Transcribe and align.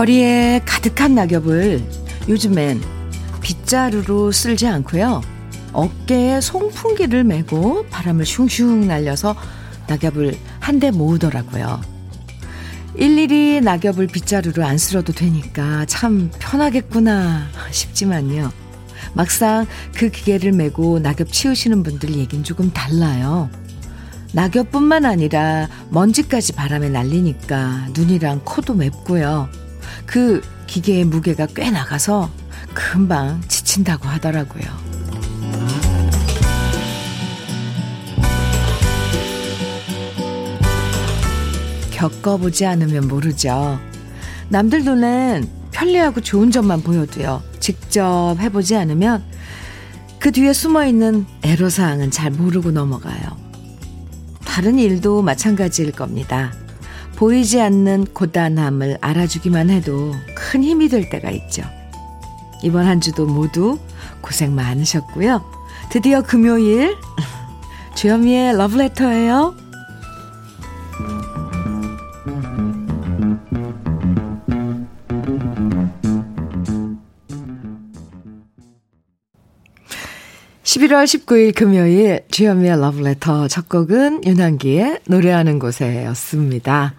거리에 0.00 0.62
가득한 0.64 1.14
낙엽을 1.14 1.84
요즘엔 2.26 2.80
빗자루로 3.42 4.32
쓸지 4.32 4.66
않고요. 4.66 5.20
어깨에 5.74 6.40
송풍기를 6.40 7.22
메고 7.24 7.84
바람을 7.90 8.24
슝슝 8.24 8.88
날려서 8.88 9.36
낙엽을 9.88 10.38
한데 10.58 10.90
모으더라고요. 10.90 11.82
일일이 12.94 13.60
낙엽을 13.60 14.06
빗자루로 14.06 14.64
안 14.64 14.78
쓸어도 14.78 15.12
되니까 15.12 15.84
참 15.84 16.30
편하겠구나 16.38 17.48
싶지만요. 17.70 18.52
막상 19.12 19.66
그 19.94 20.08
기계를 20.08 20.52
메고 20.52 20.98
낙엽 20.98 21.30
치우시는 21.30 21.82
분들 21.82 22.14
얘긴 22.16 22.42
조금 22.42 22.70
달라요. 22.72 23.50
낙엽뿐만 24.32 25.04
아니라 25.04 25.68
먼지까지 25.90 26.54
바람에 26.54 26.88
날리니까 26.88 27.88
눈이랑 27.94 28.40
코도 28.46 28.72
맵고요. 28.72 29.59
그 30.06 30.40
기계의 30.66 31.04
무게가 31.04 31.46
꽤 31.54 31.70
나가서 31.70 32.30
금방 32.74 33.40
지친다고 33.48 34.08
하더라고요. 34.08 34.64
겪어보지 41.90 42.64
않으면 42.66 43.08
모르죠. 43.08 43.78
남들 44.48 44.84
눈엔 44.84 45.48
편리하고 45.70 46.20
좋은 46.20 46.50
점만 46.50 46.82
보여도요. 46.82 47.42
직접 47.60 48.36
해보지 48.38 48.74
않으면 48.76 49.22
그 50.18 50.32
뒤에 50.32 50.52
숨어 50.52 50.86
있는 50.86 51.26
애로사항은 51.42 52.10
잘 52.10 52.30
모르고 52.30 52.70
넘어가요. 52.70 53.38
다른 54.44 54.78
일도 54.78 55.22
마찬가지일 55.22 55.92
겁니다. 55.92 56.52
보이지 57.20 57.60
않는 57.60 58.06
고단함을 58.14 58.96
알아주기만 59.02 59.68
해도 59.68 60.14
큰 60.34 60.64
힘이 60.64 60.88
될 60.88 61.10
때가 61.10 61.28
있죠. 61.28 61.62
이번 62.62 62.86
한 62.86 63.02
주도 63.02 63.26
모두 63.26 63.78
고생 64.22 64.54
많으셨고요. 64.54 65.44
드디어 65.90 66.22
금요일 66.22 66.96
주현미의 67.94 68.56
러브레터예요. 68.56 69.54
11월 80.62 81.04
19일 81.04 81.54
금요일 81.54 82.22
주현미의 82.30 82.80
러브레터 82.80 83.48
첫 83.48 83.68
곡은 83.68 84.24
윤한기의 84.24 85.00
노래하는 85.06 85.58
곳에였습니다. 85.58 86.94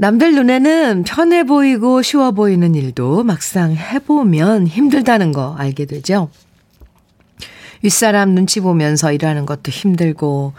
남들 0.00 0.36
눈에는 0.36 1.02
편해 1.02 1.42
보이고 1.42 2.02
쉬워 2.02 2.30
보이는 2.30 2.76
일도 2.76 3.24
막상 3.24 3.72
해보면 3.72 4.68
힘들다는 4.68 5.32
거 5.32 5.56
알게 5.58 5.86
되죠. 5.86 6.30
윗사람 7.82 8.30
눈치 8.30 8.60
보면서 8.60 9.12
일하는 9.12 9.44
것도 9.44 9.72
힘들고, 9.72 10.52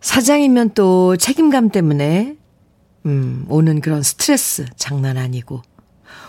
사장이면 0.00 0.74
또 0.74 1.16
책임감 1.16 1.70
때문에, 1.70 2.36
음, 3.06 3.46
오는 3.48 3.80
그런 3.80 4.04
스트레스 4.04 4.64
장난 4.76 5.18
아니고, 5.18 5.62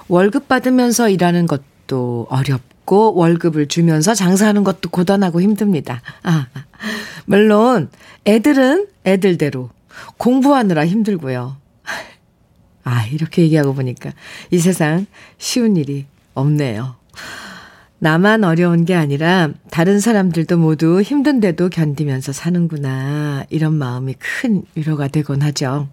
월급 0.07 0.47
받으면서 0.47 1.07
일하는 1.07 1.45
것도 1.45 2.25
어렵고, 2.31 3.13
월급을 3.13 3.67
주면서 3.67 4.15
장사하는 4.15 4.63
것도 4.63 4.89
고단하고 4.89 5.39
힘듭니다. 5.39 6.01
아, 6.23 6.47
물론, 7.25 7.91
애들은 8.25 8.87
애들대로 9.05 9.69
공부하느라 10.17 10.87
힘들고요. 10.87 11.60
아, 12.83 13.05
이렇게 13.07 13.43
얘기하고 13.43 13.73
보니까 13.73 14.11
이 14.49 14.57
세상 14.59 15.05
쉬운 15.37 15.77
일이 15.77 16.05
없네요. 16.33 16.95
나만 17.99 18.43
어려운 18.43 18.85
게 18.85 18.95
아니라 18.95 19.49
다른 19.69 19.99
사람들도 19.99 20.57
모두 20.57 21.01
힘든데도 21.01 21.69
견디면서 21.69 22.31
사는구나. 22.33 23.45
이런 23.49 23.73
마음이 23.73 24.15
큰 24.15 24.63
위로가 24.73 25.07
되곤 25.07 25.43
하죠. 25.43 25.87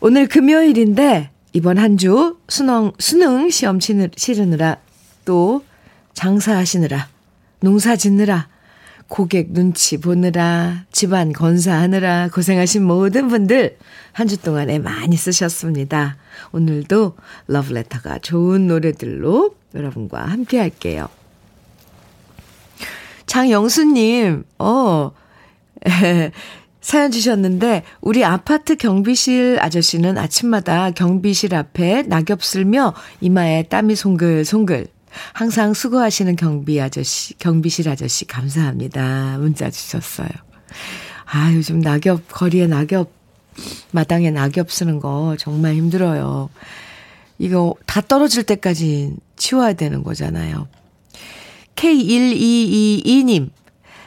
오늘 0.00 0.26
금요일인데 0.26 1.30
이번 1.52 1.78
한 1.78 1.96
주 1.96 2.38
수능, 2.48 2.92
수능 2.98 3.50
시험 3.50 3.78
치르느라 3.80 4.78
또 5.24 5.64
장사하시느라 6.14 7.08
농사 7.60 7.96
짓느라 7.96 8.48
고객 9.08 9.52
눈치 9.52 9.98
보느라, 9.98 10.84
집안 10.90 11.32
건사하느라 11.32 12.28
고생하신 12.32 12.84
모든 12.84 13.28
분들 13.28 13.76
한 14.12 14.28
주 14.28 14.38
동안에 14.38 14.78
많이 14.78 15.14
쓰셨습니다. 15.16 16.16
오늘도 16.52 17.16
러브레터가 17.48 18.18
좋은 18.18 18.66
노래들로 18.66 19.54
여러분과 19.74 20.24
함께 20.24 20.58
할게요. 20.58 21.08
장영수님, 23.26 24.44
어, 24.58 25.12
사연 26.80 27.10
주셨는데, 27.10 27.82
우리 28.00 28.24
아파트 28.24 28.76
경비실 28.76 29.58
아저씨는 29.60 30.16
아침마다 30.16 30.92
경비실 30.92 31.54
앞에 31.54 32.02
낙엽 32.02 32.42
쓸며 32.42 32.94
이마에 33.20 33.64
땀이 33.64 33.96
송글송글 33.96 34.86
항상 35.32 35.74
수고하시는 35.74 36.36
경비 36.36 36.80
아저씨, 36.80 37.34
경비실 37.38 37.88
아저씨 37.88 38.24
감사합니다. 38.26 39.38
문자 39.38 39.70
주셨어요. 39.70 40.28
아, 41.26 41.52
요즘 41.54 41.80
낙엽, 41.80 42.28
거리에 42.28 42.66
낙엽, 42.66 43.10
마당에 43.90 44.30
낙엽 44.30 44.70
쓰는 44.70 45.00
거 45.00 45.36
정말 45.38 45.74
힘들어요. 45.74 46.50
이거 47.38 47.74
다 47.86 48.00
떨어질 48.00 48.44
때까지 48.44 49.14
치워야 49.36 49.74
되는 49.74 50.02
거잖아요. 50.02 50.68
K1222님, 51.74 53.50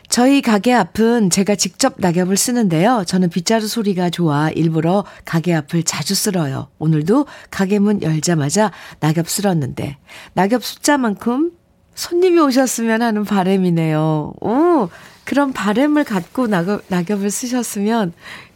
저희 0.10 0.42
가게 0.42 0.74
앞은 0.74 1.30
제가 1.30 1.56
직접 1.56 1.94
낙엽을 1.98 2.36
쓰는데요. 2.36 3.04
저는 3.06 3.30
빗자루 3.30 3.68
소리가 3.68 4.10
좋아 4.10 4.50
일부러 4.50 5.06
가게 5.24 5.54
앞을 5.54 5.84
자주 5.84 6.16
쓸어요. 6.16 6.68
오늘도 6.80 7.28
가게 7.52 7.78
문 7.78 8.02
열자마자 8.02 8.72
낙엽 9.00 9.30
쓸었는데 9.30 9.98
낙엽 10.34 10.66
숫자만큼 10.66 11.52
손님이 11.94 12.40
오셨으면 12.40 13.04
하는 13.04 13.24
바램이네요. 13.24 14.34
오, 14.42 14.90
그런 15.26 15.54
바램을 15.54 16.06
갖고 16.06 16.48
낙엽, 16.48 16.86
낙엽을 16.88 17.30
쓰셨으면 17.30 18.14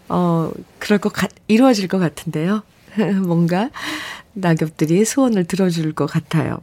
어, 0.09 0.49
그럴 0.79 0.97
것 0.97 1.13
같, 1.13 1.29
이루어질 1.47 1.87
것 1.87 1.99
같은데요. 1.99 2.63
뭔가 3.25 3.69
낙엽들이 4.33 5.05
소원을 5.05 5.45
들어줄 5.45 5.93
것 5.93 6.07
같아요. 6.07 6.61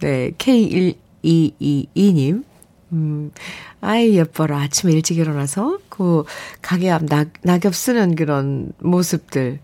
네, 0.00 0.30
K1222님. 0.38 2.44
음, 2.92 3.32
아이, 3.80 4.16
예뻐라. 4.16 4.60
아침에 4.60 4.92
일찍 4.92 5.18
일어나서 5.18 5.78
그 5.88 6.24
가게 6.62 6.90
앞 6.90 7.04
낙, 7.04 7.28
낙엽 7.42 7.74
쓰는 7.74 8.16
그런 8.16 8.72
모습들 8.78 9.60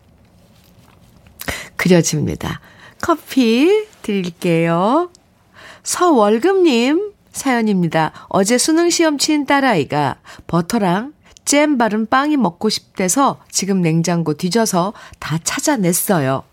그려집니다. 1.77 2.61
커피 3.01 3.87
드릴게요. 4.03 5.11
서월금님 5.83 7.13
사연입니다. 7.33 8.13
어제 8.29 8.57
수능시험 8.57 9.19
친 9.19 9.45
딸아이가 9.45 10.17
버터랑 10.47 11.13
잼 11.45 11.77
바른 11.77 12.07
빵이 12.07 12.37
먹고 12.37 12.69
싶대서 12.71 13.41
지금 13.51 13.83
냉장고 13.83 14.35
뒤져서 14.35 14.95
다 15.19 15.39
찾아냈어요. 15.43 16.45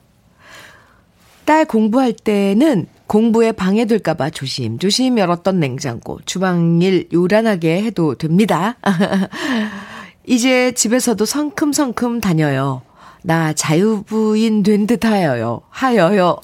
딸 1.45 1.65
공부할 1.65 2.13
때는 2.13 2.87
공부에 3.11 3.51
방해될까봐 3.51 4.29
조심조심 4.29 5.17
열었던 5.17 5.59
냉장고. 5.59 6.21
주방일 6.25 7.09
요란하게 7.11 7.83
해도 7.83 8.15
됩니다. 8.15 8.77
이제 10.25 10.71
집에서도 10.71 11.25
성큼성큼 11.25 12.21
다녀요. 12.21 12.83
나 13.21 13.51
자유부인 13.51 14.63
된 14.63 14.87
듯 14.87 15.03
하여요. 15.03 15.59
하여요. 15.69 16.37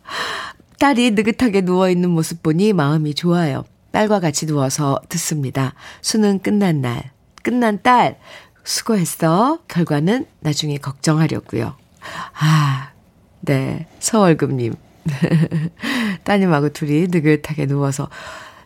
딸이 0.78 1.12
느긋하게 1.12 1.62
누워있는 1.62 2.10
모습 2.10 2.42
보니 2.42 2.74
마음이 2.74 3.14
좋아요. 3.14 3.64
딸과 3.92 4.20
같이 4.20 4.44
누워서 4.44 5.00
듣습니다. 5.08 5.72
수능 6.02 6.40
끝난 6.40 6.82
날. 6.82 7.10
끝난 7.42 7.80
딸. 7.82 8.18
수고했어. 8.64 9.60
결과는 9.66 10.26
나중에 10.40 10.76
걱정하려고요. 10.76 11.74
아, 12.38 12.90
네. 13.40 13.86
서월금님. 13.98 14.74
따님하고 16.24 16.70
둘이 16.70 17.06
느긋하게 17.08 17.66
누워서 17.66 18.08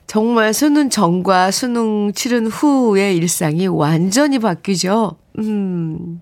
정말 0.06 0.52
수능 0.52 0.90
전과 0.90 1.50
수능 1.50 2.12
치른 2.12 2.46
후의 2.48 3.16
일상이 3.16 3.66
완전히 3.68 4.38
바뀌죠. 4.38 5.16
음, 5.38 6.20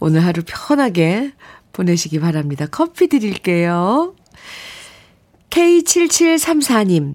오늘 0.00 0.24
하루 0.24 0.42
편하게 0.46 1.32
보내시기 1.72 2.20
바랍니다. 2.20 2.66
커피 2.70 3.08
드릴게요. 3.08 4.14
K7734님, 5.50 7.14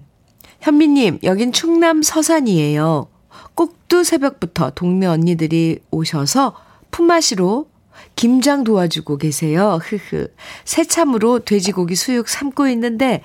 현미님, 0.60 1.20
여긴 1.22 1.52
충남 1.52 2.02
서산이에요. 2.02 3.08
꼭두 3.54 4.02
새벽부터 4.02 4.70
동네 4.70 5.06
언니들이 5.06 5.78
오셔서 5.90 6.54
품마시로 6.90 7.71
김장 8.16 8.64
도와주고 8.64 9.18
계세요. 9.18 9.78
흐흐. 9.82 10.28
새참으로 10.64 11.40
돼지고기 11.40 11.94
수육 11.94 12.28
삶고 12.28 12.68
있는데 12.68 13.22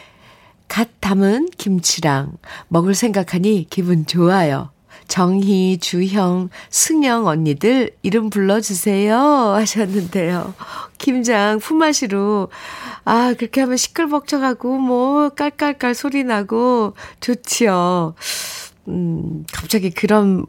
갓 0.67 0.89
담은 0.99 1.49
김치랑 1.57 2.37
먹을 2.67 2.95
생각하니 2.95 3.67
기분 3.69 4.05
좋아요. 4.05 4.71
정희, 5.07 5.77
주형, 5.79 6.49
승영 6.69 7.27
언니들 7.27 7.91
이름 8.01 8.29
불러주세요 8.29 9.17
하셨는데요. 9.17 10.53
김장 10.97 11.59
품앗이로 11.59 12.49
아 13.05 13.33
그렇게 13.37 13.61
하면 13.61 13.77
시끌벅적하고 13.77 14.77
뭐 14.77 15.29
깔깔깔 15.29 15.95
소리 15.95 16.23
나고 16.23 16.93
좋지요. 17.21 18.15
음 18.89 19.45
갑자기 19.53 19.91
그런 19.91 20.45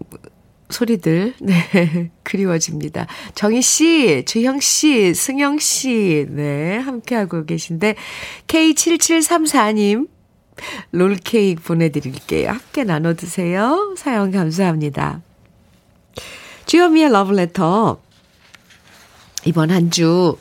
소리들, 0.71 1.35
네, 1.41 2.11
그리워집니다. 2.23 3.07
정희 3.35 3.63
씨, 3.63 4.25
주형 4.27 4.61
씨, 4.61 5.15
승영 5.15 5.59
씨, 5.59 6.27
네, 6.29 6.77
함께하고 6.79 7.45
계신데, 7.47 7.95
K7734님, 8.47 10.09
롤케이크 10.91 11.63
보내드릴게요. 11.63 12.51
함께 12.51 12.85
나눠 12.85 13.15
드세요. 13.15 13.95
사연 13.97 14.31
감사합니다. 14.31 15.23
주현미의 16.67 17.11
러브레터. 17.13 18.01
이번 19.45 19.71
한 19.71 19.91
주 19.91 20.37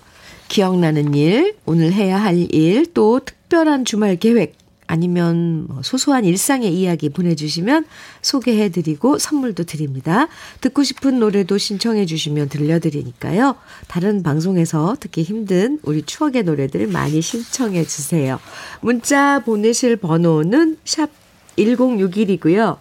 기억나는 0.47 1.13
일, 1.13 1.55
오늘 1.65 1.93
해야 1.93 2.17
할 2.21 2.37
일, 2.37 2.91
또 2.93 3.19
특별한 3.19 3.85
주말 3.85 4.15
계획, 4.15 4.55
아니면 4.87 5.67
뭐 5.67 5.81
소소한 5.83 6.25
일상의 6.25 6.73
이야기 6.73 7.09
보내주시면 7.09 7.85
소개해드리고 8.21 9.19
선물도 9.19 9.65
드립니다. 9.65 10.27
듣고 10.61 10.83
싶은 10.83 11.19
노래도 11.19 11.57
신청해주시면 11.57 12.49
들려드리니까요. 12.49 13.55
다른 13.87 14.23
방송에서 14.23 14.95
듣기 14.99 15.23
힘든 15.23 15.79
우리 15.83 16.01
추억의 16.01 16.43
노래들 16.43 16.87
많이 16.87 17.21
신청해주세요. 17.21 18.39
문자 18.81 19.43
보내실 19.43 19.97
번호는 19.97 20.77
샵 20.85 21.09
1061이고요. 21.57 22.77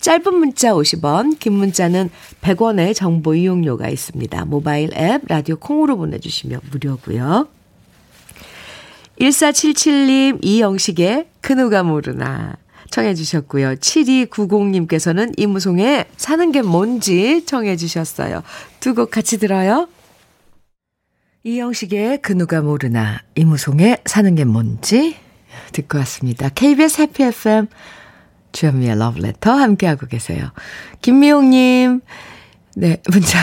짧은 0.00 0.34
문자 0.34 0.72
50원, 0.72 1.38
긴 1.38 1.52
문자는 1.52 2.10
100원의 2.40 2.92
정보 2.92 3.36
이용료가 3.36 3.88
있습니다. 3.88 4.44
모바일 4.46 4.90
앱, 4.96 5.22
라디오 5.28 5.54
콩으로 5.56 5.96
보내주시면 5.96 6.60
무료고요. 6.72 7.46
1477님, 9.22 10.38
이영식의 10.42 11.26
그 11.40 11.52
누가 11.52 11.84
모르나 11.84 12.56
청해 12.90 13.14
주셨고요. 13.14 13.76
7290님께서는 13.76 15.32
이무송의 15.38 16.06
사는 16.16 16.52
게 16.52 16.60
뭔지 16.62 17.46
청해 17.46 17.76
주셨어요. 17.76 18.42
두 18.80 18.94
곡 18.94 19.10
같이 19.12 19.38
들어요. 19.38 19.88
이영식의 21.44 22.20
그 22.22 22.32
누가 22.32 22.60
모르나 22.62 23.20
이무송의 23.36 23.98
사는 24.06 24.34
게 24.34 24.44
뭔지 24.44 25.16
듣고 25.72 25.98
왔습니다. 25.98 26.48
KBS 26.48 27.02
해피 27.02 27.22
FM 27.22 27.68
주현미의 28.50 28.98
러브레터 28.98 29.52
함께하고 29.52 30.06
계세요. 30.06 30.50
김미용님, 31.00 32.00
네, 32.74 33.00
문자 33.10 33.38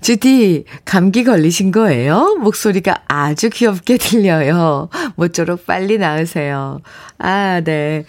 주디, 0.00 0.64
감기 0.84 1.24
걸리신 1.24 1.72
거예요? 1.72 2.36
목소리가 2.40 3.04
아주 3.08 3.50
귀엽게 3.50 3.98
들려요. 3.98 4.88
모쪼록 5.16 5.66
빨리 5.66 5.98
나으세요. 5.98 6.80
아, 7.18 7.60
네. 7.64 8.04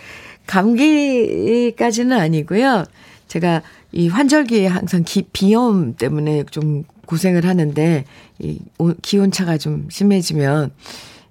감기까지는 0.48 2.18
아니고요. 2.18 2.86
제가 3.28 3.62
이 3.92 4.08
환절기에 4.08 4.68
항상 4.68 5.04
기, 5.06 5.24
비염 5.34 5.96
때문에 5.96 6.44
좀 6.52 6.84
고생을 7.06 7.46
하는데, 7.46 8.06
이 8.40 8.60
기온차가 9.02 9.58
좀 9.58 9.88
심해지면, 9.90 10.72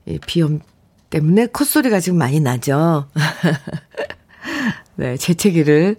이 0.06 0.18
비염 0.26 0.60
때문에 1.10 1.46
콧소리가 1.46 2.00
지금 2.00 2.18
많이 2.18 2.40
나죠. 2.40 3.08
네, 4.96 5.16
재채기를 5.16 5.96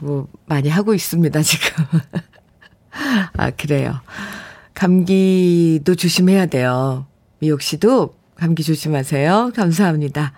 뭐 0.00 0.28
많이 0.46 0.68
하고 0.68 0.94
있습니다, 0.94 1.42
지금. 1.42 1.84
아, 3.36 3.50
그래요. 3.50 4.00
감기도 4.74 5.94
조심해야 5.94 6.46
돼요. 6.46 7.06
미옥 7.38 7.62
씨도 7.62 8.14
감기 8.36 8.62
조심하세요. 8.62 9.52
감사합니다. 9.54 10.32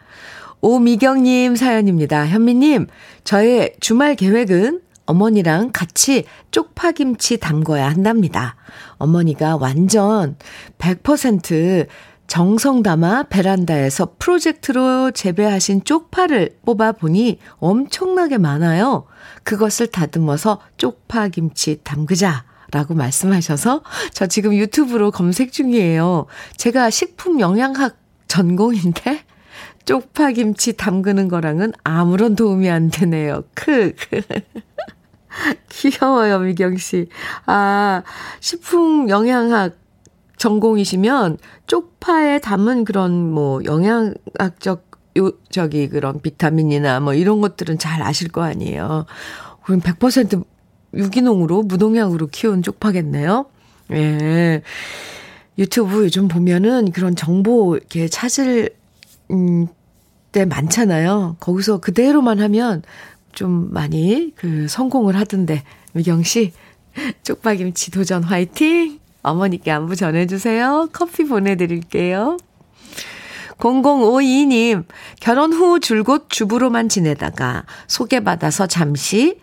오미경님 0.61 1.56
사연입니다. 1.56 2.26
현미님, 2.26 2.87
저의 3.25 3.75
주말 3.81 4.17
계획은 4.17 4.81
어머니랑 5.06 5.70
같이 5.73 6.25
쪽파김치 6.50 7.38
담궈야 7.38 7.88
한답니다. 7.88 8.56
어머니가 8.99 9.56
완전 9.56 10.37
100% 10.79 11.87
정성 12.26 12.82
담아 12.82 13.25
베란다에서 13.25 14.14
프로젝트로 14.19 15.12
재배하신 15.12 15.84
쪽파를 15.84 16.58
뽑아보니 16.64 17.38
엄청나게 17.58 18.38
많아요. 18.38 19.06
그것을 19.43 19.88
다듬어서 19.88 20.61
쪽파김치 20.76 21.81
담그자. 21.84 22.44
라고 22.73 22.94
말씀하셔서 22.94 23.82
저 24.12 24.26
지금 24.26 24.52
유튜브로 24.52 25.12
검색 25.12 25.52
중이에요. 25.52 26.26
제가 26.56 26.90
식품 26.90 27.38
영양학 27.38 27.96
전공인데 28.26 29.22
쪽파김치 29.84 30.72
담그는 30.72 31.29
거랑은 31.29 31.72
아무런 31.84 32.34
도움이 32.34 32.69
안 32.69 32.90
되네요. 32.90 33.44
크. 33.55 33.94
귀여워요, 35.70 36.40
미경 36.40 36.76
씨. 36.76 37.08
아, 37.46 38.02
식품 38.40 39.08
영양학 39.08 39.76
전공이시면 40.36 41.38
쪽파에 41.66 42.40
담은 42.40 42.84
그런 42.84 43.32
뭐 43.32 43.64
영양학적 43.64 44.86
요 45.18 45.32
저기 45.50 45.88
그런 45.88 46.20
비타민이나 46.20 47.00
뭐 47.00 47.14
이런 47.14 47.40
것들은 47.40 47.78
잘 47.78 48.02
아실 48.02 48.28
거 48.28 48.42
아니에요. 48.42 49.06
그럼 49.64 49.80
100% 49.80 50.44
유기농으로 50.94 51.62
무농약으로 51.62 52.28
키운 52.28 52.62
쪽파겠네요. 52.62 53.46
예. 53.93 54.62
유튜브 55.58 56.05
요즘 56.05 56.28
보면은 56.28 56.90
그런 56.93 57.16
정보 57.16 57.76
이렇게 57.76 58.08
찾을 58.08 58.70
음, 59.31 59.69
때 60.32 60.44
많잖아요. 60.44 61.36
거기서 61.40 61.81
그대로만 61.81 62.40
하면 62.40 62.82
좀 63.32 63.72
많이 63.72 64.32
그 64.36 64.69
성공을 64.69 65.16
하던데 65.16 65.62
미경 65.93 66.22
씨 66.22 66.52
쪽파김치 67.22 67.90
도전 67.90 68.22
화이팅! 68.22 68.98
어머니께 69.26 69.72
안부 69.72 69.96
전해주세요. 69.96 70.90
커피 70.92 71.24
보내드릴게요. 71.24 72.36
0052님, 73.58 74.84
결혼 75.18 75.52
후 75.52 75.80
줄곧 75.80 76.26
주부로만 76.28 76.88
지내다가 76.88 77.64
소개받아서 77.88 78.66
잠시 78.66 79.40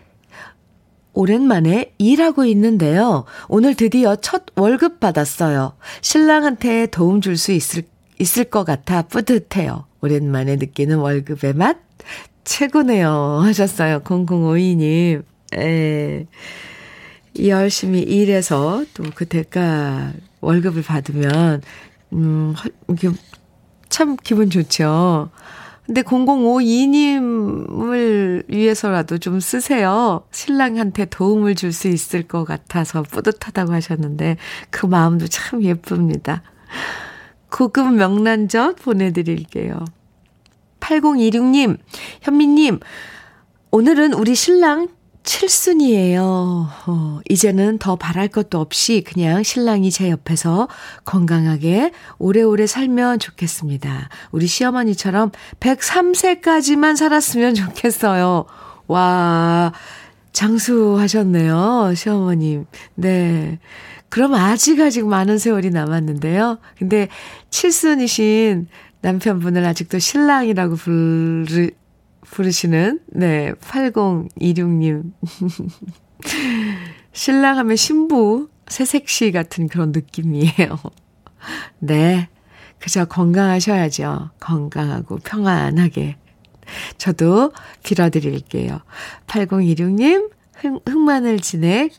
오랜만에 1.14 1.94
일하고 1.98 2.46
있는데요. 2.46 3.26
오늘 3.50 3.76
드디어 3.76 4.16
첫 4.16 4.44
월급 4.56 5.00
받았어요. 5.00 5.74
신랑한테 6.02 6.88
도움 6.88 7.22
줄 7.22 7.36
수 7.38 7.52
있을, 7.52 7.84
있을 8.20 8.46
것 8.46 8.64
같아 8.64 9.02
뿌듯해요. 9.02 9.86
오랜만에 10.02 10.56
느끼는 10.56 10.98
월급의 10.98 11.54
맛 11.56 11.78
최고네요. 12.46 13.42
하셨어요. 13.44 14.00
0052님. 14.02 15.24
에. 15.58 16.26
열심히 17.40 18.02
일해서 18.02 18.86
또 18.94 19.04
그 19.16 19.26
대가 19.26 20.12
월급을 20.42 20.84
받으면, 20.84 21.62
음, 22.14 22.54
참 23.90 24.16
기분 24.18 24.50
좋죠. 24.50 25.30
근데 25.86 26.02
0052님을 26.02 28.44
위해서라도 28.50 29.18
좀 29.18 29.40
쓰세요. 29.40 30.24
신랑한테 30.32 31.06
도움을 31.06 31.56
줄 31.56 31.74
수 31.74 31.88
있을 31.90 32.24
것 32.24 32.46
같아서 32.46 33.04
뿌듯하다고 33.04 33.74
하셨는데 33.74 34.38
그 34.70 34.86
마음도 34.86 35.28
참 35.28 35.62
예쁩니다. 35.64 36.42
고급 37.52 37.94
명란젓 37.94 38.78
보내드릴게요. 38.78 39.84
8026님, 40.80 41.78
현미님, 42.22 42.80
오늘은 43.72 44.14
우리 44.14 44.36
신랑 44.36 44.88
칠순이에요. 45.24 46.70
어, 46.86 47.20
이제는 47.30 47.78
더 47.78 47.96
바랄 47.96 48.28
것도 48.28 48.60
없이 48.60 49.04
그냥 49.06 49.42
신랑이 49.42 49.90
제 49.90 50.10
옆에서 50.10 50.68
건강하게 51.06 51.92
오래오래 52.20 52.68
살면 52.68 53.20
좋겠습니다. 53.20 54.10
우리 54.32 54.48
시어머니처럼 54.48 55.32
103세까지만 55.60 56.98
살았으면 56.98 57.56
좋겠어요. 57.56 58.46
와, 58.88 59.72
장수하셨네요, 60.34 61.94
시어머님. 61.96 62.66
네. 62.96 63.60
그럼 64.10 64.36
아직 64.36 64.80
아직 64.82 65.08
많은 65.08 65.38
세월이 65.38 65.70
남았는데요. 65.70 66.60
근데 66.78 67.08
칠순이신 67.50 68.68
남편분을 69.02 69.66
아직도 69.66 70.00
신랑이라고 70.00 70.76
부르, 70.76 71.70
부르시는, 72.26 73.00
네, 73.08 73.54
8026님. 73.54 75.14
신랑 77.14 77.58
하면 77.60 77.76
신부, 77.76 78.50
새색시 78.68 79.32
같은 79.32 79.68
그런 79.68 79.92
느낌이에요. 79.92 80.80
네. 81.80 82.30
그저 82.80 83.06
건강하셔야죠. 83.06 84.32
건강하고 84.40 85.20
평안하게. 85.20 86.18
저도 86.98 87.54
빌어드릴게요. 87.84 88.80
8026님, 89.28 90.32
흑, 90.56 90.84
흑마늘 90.88 91.40
진액, 91.40 91.92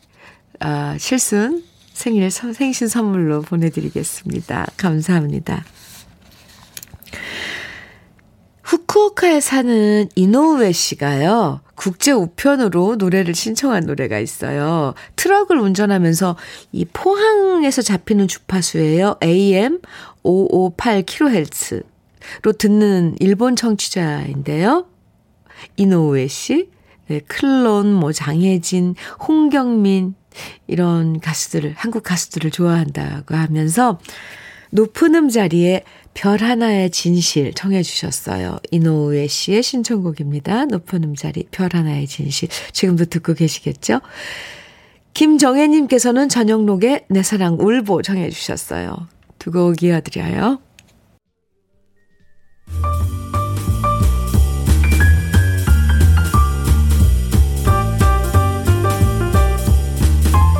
어, 0.63 0.95
실순 0.97 1.63
생일 1.93 2.29
생신 2.29 2.87
선물로 2.87 3.41
보내드리겠습니다. 3.41 4.67
감사합니다. 4.77 5.63
후쿠오카에 8.65 9.39
사는 9.41 10.09
이노우에 10.15 10.71
씨가요. 10.71 11.61
국제 11.75 12.11
우편으로 12.11 12.95
노래를 12.95 13.35
신청한 13.35 13.85
노래가 13.85 14.17
있어요. 14.17 14.95
트럭을 15.15 15.59
운전하면서 15.59 16.35
이 16.71 16.85
포항에서 16.85 17.83
잡히는 17.83 18.27
주파수예요. 18.27 19.17
AM 19.23 19.81
558kHz로 20.23 22.57
듣는 22.57 23.15
일본 23.19 23.55
청취자인데요. 23.55 24.87
이노우에 25.77 26.27
씨, 26.27 26.71
네, 27.07 27.19
클론, 27.19 27.93
뭐 27.93 28.11
장혜진, 28.11 28.95
홍경민 29.27 30.15
이런 30.65 31.19
가수들을 31.19 31.75
한국 31.77 32.01
가수들을 32.01 32.49
좋아한다고 32.49 33.35
하면서 33.35 33.99
높은 34.75 35.15
음 35.15 35.29
자리에 35.29 35.83
별 36.13 36.41
하나의 36.41 36.89
진실 36.89 37.53
청해 37.53 37.81
주셨어요. 37.81 38.59
이노우에 38.71 39.27
씨의 39.27 39.63
신청곡입니다. 39.63 40.65
높은 40.65 41.03
음 41.05 41.15
자리 41.15 41.45
별 41.49 41.69
하나의 41.71 42.07
진실. 42.07 42.49
지금도 42.73 43.05
듣고 43.05 43.33
계시겠죠? 43.33 44.01
김정혜님께서는 45.13 46.27
저녁록에 46.27 47.05
내 47.07 47.23
사랑 47.23 47.57
울보 47.57 48.01
청해 48.01 48.29
주셨어요. 48.31 49.07
두 49.39 49.51
곡 49.51 49.81
이어드려요. 49.81 50.59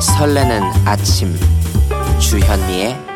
설레는 0.00 0.62
아침 0.86 1.34
주현미의 2.18 3.15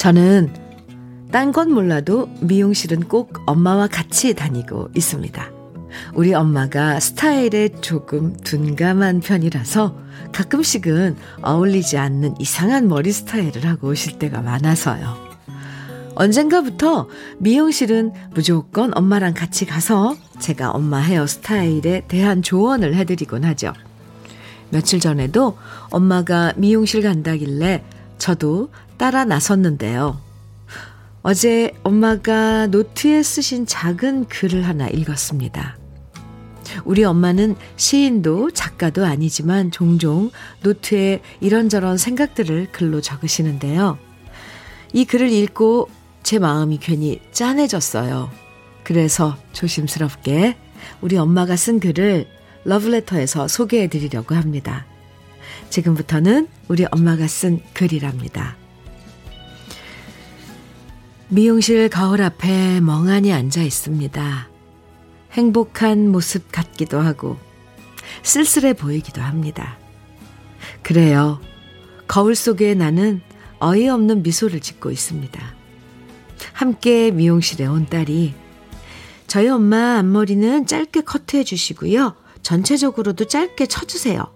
저는 0.00 0.48
딴 1.30 1.52
건 1.52 1.74
몰라도 1.74 2.30
미용실은 2.40 3.00
꼭 3.00 3.34
엄마와 3.44 3.86
같이 3.86 4.32
다니고 4.32 4.88
있습니다. 4.96 5.50
우리 6.14 6.32
엄마가 6.32 6.98
스타일에 6.98 7.68
조금 7.82 8.34
둔감한 8.34 9.20
편이라서 9.20 9.94
가끔씩은 10.32 11.16
어울리지 11.42 11.98
않는 11.98 12.36
이상한 12.38 12.88
머리 12.88 13.12
스타일을 13.12 13.66
하고 13.66 13.88
오실 13.88 14.18
때가 14.18 14.40
많아서요. 14.40 15.18
언젠가부터 16.14 17.06
미용실은 17.38 18.12
무조건 18.32 18.96
엄마랑 18.96 19.34
같이 19.34 19.66
가서 19.66 20.16
제가 20.38 20.70
엄마 20.70 21.00
헤어스타일에 21.00 22.04
대한 22.08 22.40
조언을 22.40 22.94
해드리곤 22.94 23.44
하죠. 23.44 23.74
며칠 24.70 24.98
전에도 24.98 25.58
엄마가 25.90 26.54
미용실 26.56 27.02
간다길래 27.02 27.84
저도 28.16 28.70
따라 29.00 29.24
나섰는데요. 29.24 30.20
어제 31.22 31.72
엄마가 31.84 32.66
노트에 32.66 33.22
쓰신 33.22 33.64
작은 33.64 34.26
글을 34.26 34.68
하나 34.68 34.88
읽었습니다. 34.88 35.78
우리 36.84 37.02
엄마는 37.04 37.56
시인도 37.78 38.50
작가도 38.50 39.06
아니지만 39.06 39.70
종종 39.70 40.30
노트에 40.62 41.22
이런저런 41.40 41.96
생각들을 41.96 42.72
글로 42.72 43.00
적으시는데요. 43.00 43.96
이 44.92 45.06
글을 45.06 45.32
읽고 45.32 45.88
제 46.22 46.38
마음이 46.38 46.76
괜히 46.76 47.22
짠해졌어요. 47.32 48.30
그래서 48.84 49.38
조심스럽게 49.54 50.58
우리 51.00 51.16
엄마가 51.16 51.56
쓴 51.56 51.80
글을 51.80 52.26
러브레터에서 52.64 53.48
소개해 53.48 53.88
드리려고 53.88 54.34
합니다. 54.34 54.84
지금부터는 55.70 56.48
우리 56.68 56.84
엄마가 56.90 57.26
쓴 57.28 57.60
글이랍니다. 57.72 58.59
미용실 61.32 61.88
거울 61.88 62.22
앞에 62.22 62.80
멍하니 62.80 63.32
앉아 63.32 63.62
있습니다. 63.62 64.48
행복한 65.30 66.08
모습 66.10 66.50
같기도 66.50 66.98
하고 66.98 67.38
쓸쓸해 68.24 68.72
보이기도 68.72 69.20
합니다. 69.22 69.78
그래요. 70.82 71.40
거울 72.08 72.34
속에 72.34 72.74
나는 72.74 73.20
어이없는 73.60 74.24
미소를 74.24 74.58
짓고 74.58 74.90
있습니다. 74.90 75.40
함께 76.52 77.12
미용실에 77.12 77.64
온 77.66 77.86
딸이 77.86 78.34
저희 79.28 79.46
엄마 79.46 79.98
앞머리는 79.98 80.66
짧게 80.66 81.02
커트해 81.02 81.44
주시고요. 81.44 82.16
전체적으로도 82.42 83.26
짧게 83.26 83.66
쳐주세요. 83.66 84.26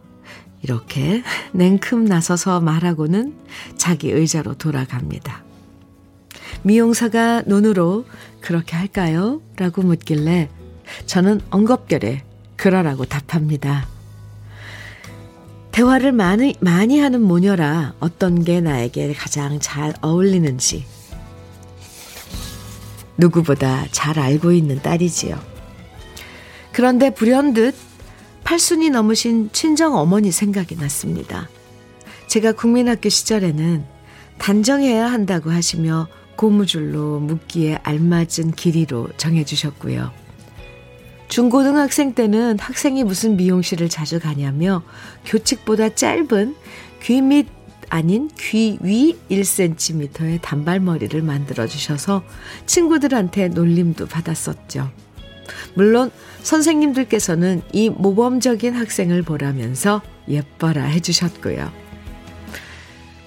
이렇게 0.62 1.24
냉큼 1.52 2.04
나서서 2.04 2.60
말하고는 2.60 3.36
자기 3.76 4.12
의자로 4.12 4.54
돌아갑니다. 4.54 5.43
미용사가 6.64 7.42
눈으로 7.46 8.06
그렇게 8.40 8.74
할까요? 8.74 9.40
라고 9.56 9.82
묻길래 9.82 10.48
저는 11.06 11.40
엉겁결에 11.50 12.24
그러라고 12.56 13.04
답합니다. 13.04 13.86
대화를 15.72 16.12
많이, 16.12 16.54
많이 16.60 17.00
하는 17.00 17.20
모녀라 17.20 17.94
어떤 18.00 18.44
게 18.44 18.60
나에게 18.60 19.12
가장 19.12 19.58
잘 19.60 19.92
어울리는지 20.00 20.86
누구보다 23.16 23.86
잘 23.90 24.18
알고 24.18 24.52
있는 24.52 24.80
딸이지요. 24.80 25.38
그런데 26.72 27.10
불현듯 27.10 27.74
팔순이 28.44 28.90
넘으신 28.90 29.50
친정 29.52 29.96
어머니 29.96 30.30
생각이 30.32 30.76
났습니다. 30.76 31.48
제가 32.26 32.52
국민학교 32.52 33.08
시절에는 33.08 33.84
단정해야 34.38 35.10
한다고 35.10 35.50
하시며 35.50 36.08
고무줄로 36.36 37.20
묶기에 37.20 37.78
알맞은 37.82 38.52
길이로 38.56 39.08
정해주셨고요. 39.16 40.10
중고등학생 41.28 42.14
때는 42.14 42.58
학생이 42.58 43.02
무슨 43.02 43.36
미용실을 43.36 43.88
자주 43.88 44.20
가냐며 44.20 44.82
교칙보다 45.24 45.94
짧은 45.94 46.54
귀 47.02 47.22
밑 47.22 47.48
아닌 47.90 48.30
귀 48.38 48.78
위 48.80 49.16
1cm의 49.30 50.40
단발머리를 50.42 51.20
만들어 51.22 51.66
주셔서 51.66 52.22
친구들한테 52.66 53.48
놀림도 53.48 54.06
받았었죠. 54.06 54.90
물론 55.74 56.10
선생님들께서는 56.42 57.62
이 57.72 57.90
모범적인 57.90 58.74
학생을 58.74 59.22
보라면서 59.22 60.02
예뻐라 60.28 60.84
해주셨고요. 60.84 61.70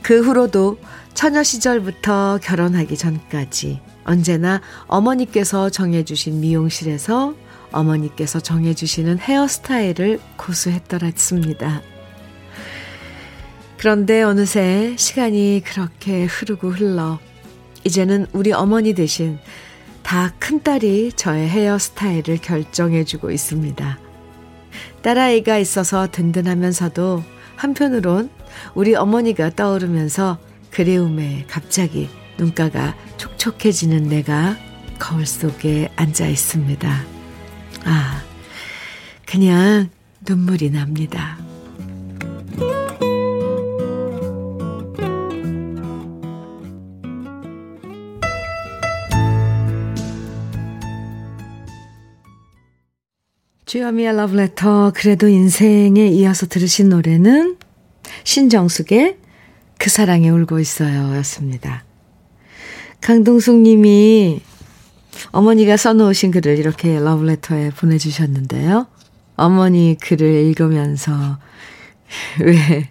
그 0.01 0.21
후로도 0.21 0.79
처녀 1.17 1.41
시절부터 1.41 2.37
결혼하기 2.43 2.95
전까지 2.95 3.81
언제나 4.03 4.61
어머니께서 4.85 5.71
정해주신 5.71 6.41
미용실에서 6.41 7.33
어머니께서 7.71 8.39
정해주시는 8.39 9.17
헤어스타일을 9.17 10.19
고수했더랬습니다. 10.37 11.81
그런데 13.77 14.21
어느새 14.21 14.93
시간이 14.95 15.63
그렇게 15.65 16.25
흐르고 16.25 16.69
흘러 16.69 17.17
이제는 17.83 18.27
우리 18.31 18.53
어머니 18.53 18.93
대신 18.93 19.39
다 20.03 20.35
큰딸이 20.37 21.13
저의 21.13 21.49
헤어스타일을 21.49 22.37
결정해주고 22.37 23.31
있습니다. 23.31 23.97
딸아이가 25.01 25.57
있어서 25.57 26.11
든든하면서도 26.11 27.23
한편으론 27.55 28.29
우리 28.75 28.93
어머니가 28.93 29.49
떠오르면서 29.55 30.37
그리움에 30.77 31.43
갑자기 31.47 32.07
눈가가 32.37 32.95
촉촉해지는 33.17 34.09
내가 34.09 34.55
거울 34.99 35.25
속에 35.25 35.89
앉아 35.95 36.27
있습니다. 36.27 37.03
아, 37.83 38.23
그냥 39.25 39.89
눈물이 40.23 40.69
납니다. 40.69 41.39
주여미의 53.65 54.15
러브레터 54.15 54.91
그래도 54.93 55.27
인생에 55.27 56.05
이어서 56.09 56.45
들으신 56.45 56.89
노래는 56.89 57.57
신정숙의 58.23 59.17
그 59.79 59.89
사랑에 59.89 60.29
울고 60.29 60.59
있어요 60.59 61.15
였습니다. 61.17 61.83
강동숙 63.01 63.61
님이 63.61 64.41
어머니가 65.31 65.77
써놓으신 65.77 66.31
글을 66.31 66.57
이렇게 66.57 66.99
러브레터에 66.99 67.71
보내주셨는데요. 67.71 68.87
어머니 69.35 69.97
글을 69.99 70.45
읽으면서 70.45 71.37
왜 72.41 72.89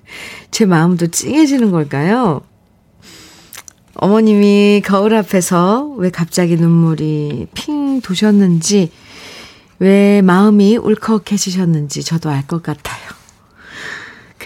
제 0.56 0.64
마음도 0.64 1.06
찡해지는 1.06 1.70
걸까요? 1.70 2.40
어머님이 3.96 4.80
거울 4.82 5.14
앞에서 5.14 5.84
왜 5.98 6.08
갑자기 6.08 6.56
눈물이 6.56 7.48
핑 7.52 8.00
도셨는지 8.00 8.90
왜 9.78 10.22
마음이 10.22 10.78
울컥해지셨는지 10.78 12.02
저도 12.04 12.30
알 12.30 12.46
것 12.46 12.62
같아요. 12.62 13.02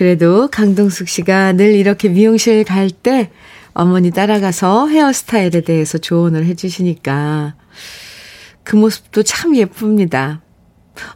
그래도 0.00 0.49
강동숙 0.49 1.09
씨가 1.11 1.52
늘 1.52 1.75
이렇게 1.75 2.09
미용실 2.09 2.64
갈 2.64 2.88
때 2.88 3.30
어머니 3.75 4.11
따라가서 4.11 4.88
헤어스타일에 4.88 5.61
대해서 5.61 5.99
조언을 5.99 6.47
해주시니까 6.47 7.54
그 8.64 8.76
모습도 8.76 9.25
참 9.25 9.54
예쁩니다. 9.57 10.40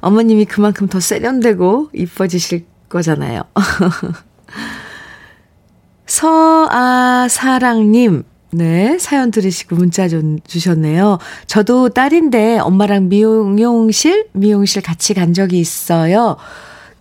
어머님이 0.00 0.44
그만큼 0.44 0.86
더 0.86 1.00
세련되고 1.00 1.92
이뻐지실 1.94 2.66
거잖아요. 2.90 3.44
서아사랑님, 6.04 8.24
네, 8.52 8.98
사연 8.98 9.30
들으시고 9.30 9.76
문자 9.76 10.08
좀 10.08 10.38
주셨네요. 10.46 11.20
저도 11.46 11.88
딸인데 11.88 12.58
엄마랑 12.58 13.08
미용실, 13.08 14.26
미용실 14.32 14.82
같이 14.82 15.14
간 15.14 15.32
적이 15.32 15.60
있어요. 15.60 16.36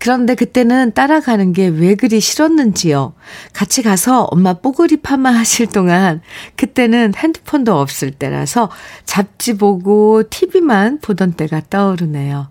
그런데 0.03 0.36
그때는 0.36 0.91
따라가는 0.91 1.53
게 1.53 1.69
왜 1.69 1.95
그리 1.95 2.19
싫었는지요. 2.19 3.13
같이 3.53 3.81
가서 3.81 4.24
엄마 4.25 4.51
뽀글이 4.51 4.98
파마 4.98 5.29
하실 5.31 5.67
동안 5.67 6.19
그때는 6.57 7.13
핸드폰도 7.15 7.79
없을 7.79 8.12
때라서 8.12 8.69
잡지 9.05 9.55
보고 9.57 10.24
TV만 10.29 11.00
보던 11.00 11.33
때가 11.33 11.62
떠오르네요. 11.69 12.50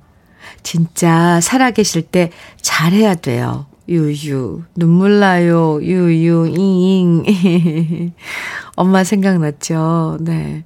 진짜 0.63 1.41
살아계실 1.43 2.01
때 2.03 2.31
잘해야 2.63 3.17
돼요. 3.17 3.67
유유, 3.87 4.63
눈물 4.75 5.21
나요. 5.21 5.79
유유, 5.83 6.55
잉잉. 6.57 8.15
엄마 8.77 9.05
생각났죠. 9.05 10.17
네. 10.23 10.65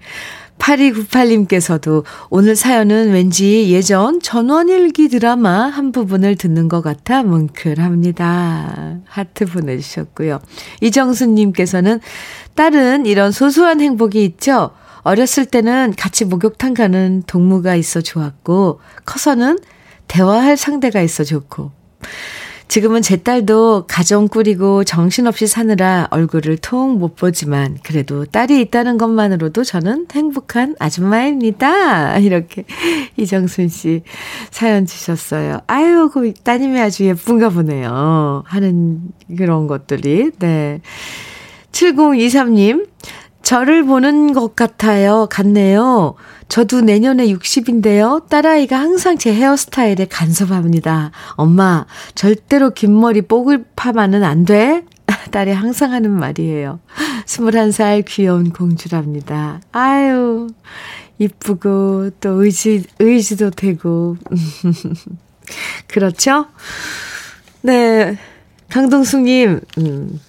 8298님께서도 0.58 2.04
오늘 2.30 2.56
사연은 2.56 3.12
왠지 3.12 3.70
예전 3.70 4.20
전원일기 4.20 5.08
드라마 5.08 5.66
한 5.66 5.92
부분을 5.92 6.36
듣는 6.36 6.68
것 6.68 6.82
같아 6.82 7.22
뭉클합니다. 7.22 8.98
하트 9.04 9.46
보내주셨고요. 9.46 10.40
이정수님께서는 10.80 12.00
딸은 12.54 13.06
이런 13.06 13.32
소소한 13.32 13.80
행복이 13.80 14.24
있죠. 14.24 14.70
어렸을 15.02 15.44
때는 15.46 15.94
같이 15.96 16.24
목욕탕 16.24 16.74
가는 16.74 17.22
동무가 17.26 17.76
있어 17.76 18.00
좋았고, 18.00 18.80
커서는 19.04 19.58
대화할 20.08 20.56
상대가 20.56 21.00
있어 21.00 21.22
좋고, 21.22 21.70
지금은 22.68 23.00
제 23.00 23.16
딸도 23.16 23.84
가정 23.86 24.26
꾸리고 24.28 24.82
정신없이 24.84 25.46
사느라 25.46 26.08
얼굴을 26.10 26.58
통 26.58 26.96
못 26.98 27.14
보지만 27.16 27.78
그래도 27.82 28.24
딸이 28.24 28.60
있다는 28.62 28.98
것만으로도 28.98 29.64
저는 29.64 30.06
행복한 30.12 30.74
아줌마입니다. 30.78 32.18
이렇게 32.20 32.64
이정순 33.16 33.68
씨 33.68 34.02
사연 34.50 34.86
주셨어요. 34.86 35.60
아유, 35.66 36.10
그 36.12 36.32
따님이 36.34 36.80
아주 36.80 37.04
예쁜가 37.04 37.50
보네요. 37.50 38.42
하는 38.46 39.00
그런 39.36 39.66
것들이. 39.66 40.30
네. 40.38 40.80
7023님, 41.72 42.86
저를 43.46 43.84
보는 43.84 44.32
것 44.32 44.56
같아요. 44.56 45.28
같네요. 45.30 46.16
저도 46.48 46.80
내년에 46.80 47.28
60인데요. 47.28 48.28
딸아이가 48.28 48.76
항상 48.76 49.16
제 49.18 49.32
헤어스타일에 49.32 50.06
간섭합니다. 50.06 51.12
엄마, 51.36 51.86
절대로 52.16 52.70
긴 52.70 52.98
머리 52.98 53.22
뽀글 53.22 53.66
파마는 53.76 54.24
안 54.24 54.44
돼? 54.44 54.82
딸이 55.30 55.52
항상 55.52 55.92
하는 55.92 56.10
말이에요. 56.10 56.80
21살 57.26 58.04
귀여운 58.08 58.50
공주랍니다. 58.50 59.60
아유, 59.70 60.48
이쁘고, 61.20 62.10
또 62.20 62.42
의지, 62.42 62.82
의지도 62.98 63.50
되고. 63.50 64.16
그렇죠? 65.86 66.46
네. 67.62 68.18
강동숙님, 68.70 69.60
음, 69.78 70.20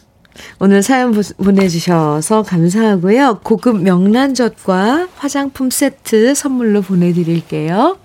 오늘 0.59 0.81
사연 0.83 1.13
보내주셔서 1.37 2.43
감사하고요. 2.43 3.41
고급 3.43 3.81
명란젓과 3.81 5.09
화장품 5.15 5.69
세트 5.69 6.35
선물로 6.35 6.81
보내드릴게요. 6.81 7.97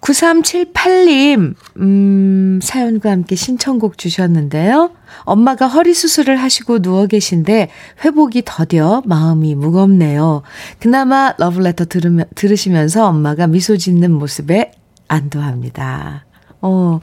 9378님, 0.00 1.54
음, 1.78 2.58
사연과 2.62 3.10
함께 3.10 3.36
신청곡 3.36 3.98
주셨는데요. 3.98 4.92
엄마가 5.20 5.66
허리 5.66 5.94
수술을 5.94 6.36
하시고 6.36 6.80
누워 6.80 7.06
계신데 7.06 7.70
회복이 8.04 8.42
더뎌 8.44 9.02
마음이 9.04 9.54
무겁네요. 9.54 10.42
그나마 10.78 11.34
러블레터 11.38 11.84
들으면, 11.84 12.26
들으시면서 12.34 13.06
엄마가 13.06 13.46
미소 13.46 13.76
짓는 13.76 14.10
모습에 14.10 14.72
안도합니다. 15.08 16.24
어, 16.62 17.00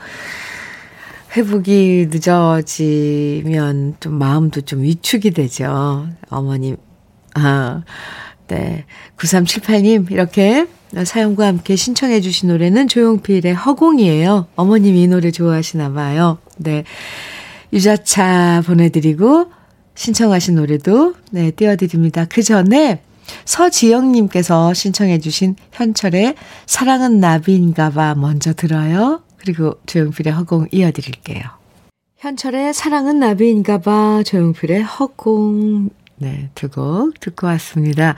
회복이 1.37 2.07
늦어지면 2.09 3.97
좀 3.99 4.13
마음도 4.15 4.61
좀 4.61 4.81
위축이 4.81 5.31
되죠. 5.31 6.07
어머님. 6.29 6.77
아, 7.35 7.83
네. 8.47 8.85
9378님, 9.17 10.09
이렇게 10.09 10.65
사연과 11.03 11.45
함께 11.45 11.75
신청해 11.75 12.21
주신 12.21 12.49
노래는 12.49 12.87
조용필의 12.87 13.53
허공이에요. 13.53 14.47
어머님이 14.55 15.03
이 15.03 15.07
노래 15.07 15.29
좋아하시나 15.29 15.93
봐요. 15.93 16.39
네. 16.57 16.83
유자차 17.71 18.63
보내드리고, 18.65 19.51
신청하신 19.93 20.55
노래도, 20.55 21.13
네, 21.31 21.51
띄워드립니다. 21.51 22.25
그 22.25 22.41
전에 22.41 23.03
서지영님께서 23.45 24.73
신청해 24.73 25.19
주신 25.19 25.55
현철의 25.71 26.33
사랑은 26.65 27.19
나비인가 27.19 27.91
봐 27.91 28.15
먼저 28.15 28.53
들어요. 28.53 29.21
그리고 29.47 29.79
조용필의 29.85 30.33
허공 30.33 30.67
이어드릴게요. 30.73 31.41
현철의 32.17 32.73
사랑은 32.73 33.19
나비인가 33.21 33.77
봐 33.77 34.21
조용필의 34.25 34.83
허공 34.83 35.89
네, 36.17 36.49
두 36.53 36.67
곡 36.67 37.17
듣고 37.21 37.47
왔습니다. 37.47 38.17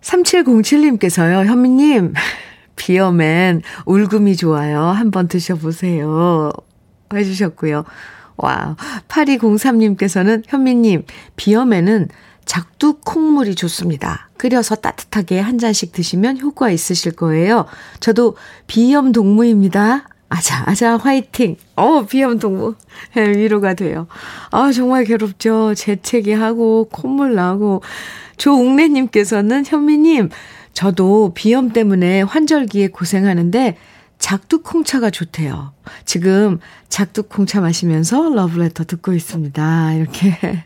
3707님께서요. 0.00 1.44
현미님 1.44 2.14
비어맨 2.76 3.60
울금이 3.84 4.36
좋아요. 4.36 4.80
한번 4.84 5.28
드셔보세요. 5.28 6.50
해주셨고요. 7.12 7.84
와, 8.38 8.76
8203님께서는 9.08 10.44
현미님 10.46 11.04
비어맨은 11.36 12.08
작두 12.44 12.98
콩물이 13.04 13.54
좋습니다. 13.54 14.28
끓여서 14.36 14.76
따뜻하게 14.76 15.40
한 15.40 15.58
잔씩 15.58 15.92
드시면 15.92 16.40
효과 16.40 16.70
있으실 16.70 17.12
거예요. 17.12 17.66
저도 18.00 18.36
비염 18.66 19.12
동무입니다. 19.12 20.08
아자, 20.28 20.64
아자, 20.66 20.96
화이팅! 20.96 21.56
어, 21.76 22.04
비염 22.06 22.38
동무. 22.38 22.74
네, 23.14 23.28
위로가 23.28 23.74
돼요. 23.74 24.08
아, 24.50 24.72
정말 24.72 25.04
괴롭죠. 25.04 25.74
재채기 25.74 26.32
하고, 26.32 26.88
콧물 26.90 27.34
나고. 27.34 27.82
조웅래님께서는 28.36 29.64
현미님, 29.64 30.30
저도 30.72 31.32
비염 31.34 31.72
때문에 31.72 32.22
환절기에 32.22 32.88
고생하는데, 32.88 33.76
작두콩차가 34.18 35.10
좋대요. 35.10 35.72
지금 36.04 36.58
작두콩차 36.88 37.60
마시면서 37.60 38.30
러브레터 38.30 38.84
듣고 38.84 39.12
있습니다. 39.12 39.92
이렇게. 39.94 40.64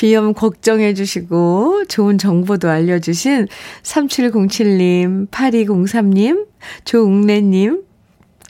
비염 0.00 0.32
걱정해 0.32 0.94
주시고 0.94 1.84
좋은 1.84 2.16
정보도 2.16 2.70
알려주신 2.70 3.48
3707님, 3.82 5.28
8203님, 5.28 6.46
조웅래님, 6.86 7.82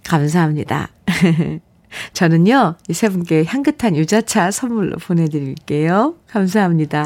감사합니다. 0.04 0.90
저는요, 2.14 2.76
이 2.88 2.92
세 2.92 3.08
분께 3.08 3.42
향긋한 3.44 3.96
유자차 3.96 4.52
선물로 4.52 4.98
보내드릴게요. 4.98 6.14
감사합니다. 6.28 7.04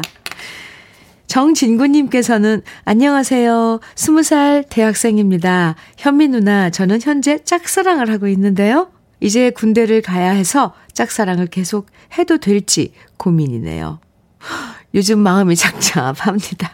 정진구님께서는 1.25 2.61
안녕하세요. 2.83 3.79
20살 3.95 4.65
대학생입니다. 4.69 5.73
현미 5.97 6.27
누나, 6.27 6.69
저는 6.69 6.99
현재 7.01 7.39
짝사랑을 7.43 8.11
하고 8.11 8.27
있는데요. 8.27 8.91
이제 9.19 9.49
군대를 9.49 10.03
가야 10.03 10.29
해서 10.29 10.75
짝사랑을 10.93 11.47
계속 11.47 11.87
해도 12.15 12.37
될지 12.37 12.93
고민이네요. 13.17 14.04
요즘 14.95 15.19
마음이 15.19 15.55
착잡합니다. 15.55 16.71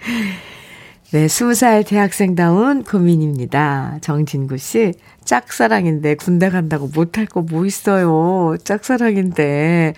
네, 1.12 1.26
20살 1.26 1.86
대학생다운 1.86 2.82
고민입니다. 2.82 3.98
정진구 4.00 4.58
씨, 4.58 4.92
짝사랑인데 5.24 6.16
군대 6.16 6.50
간다고 6.50 6.88
못할 6.92 7.26
거 7.26 7.40
뭐 7.42 7.64
있어요. 7.66 8.56
짝사랑인데 8.64 9.94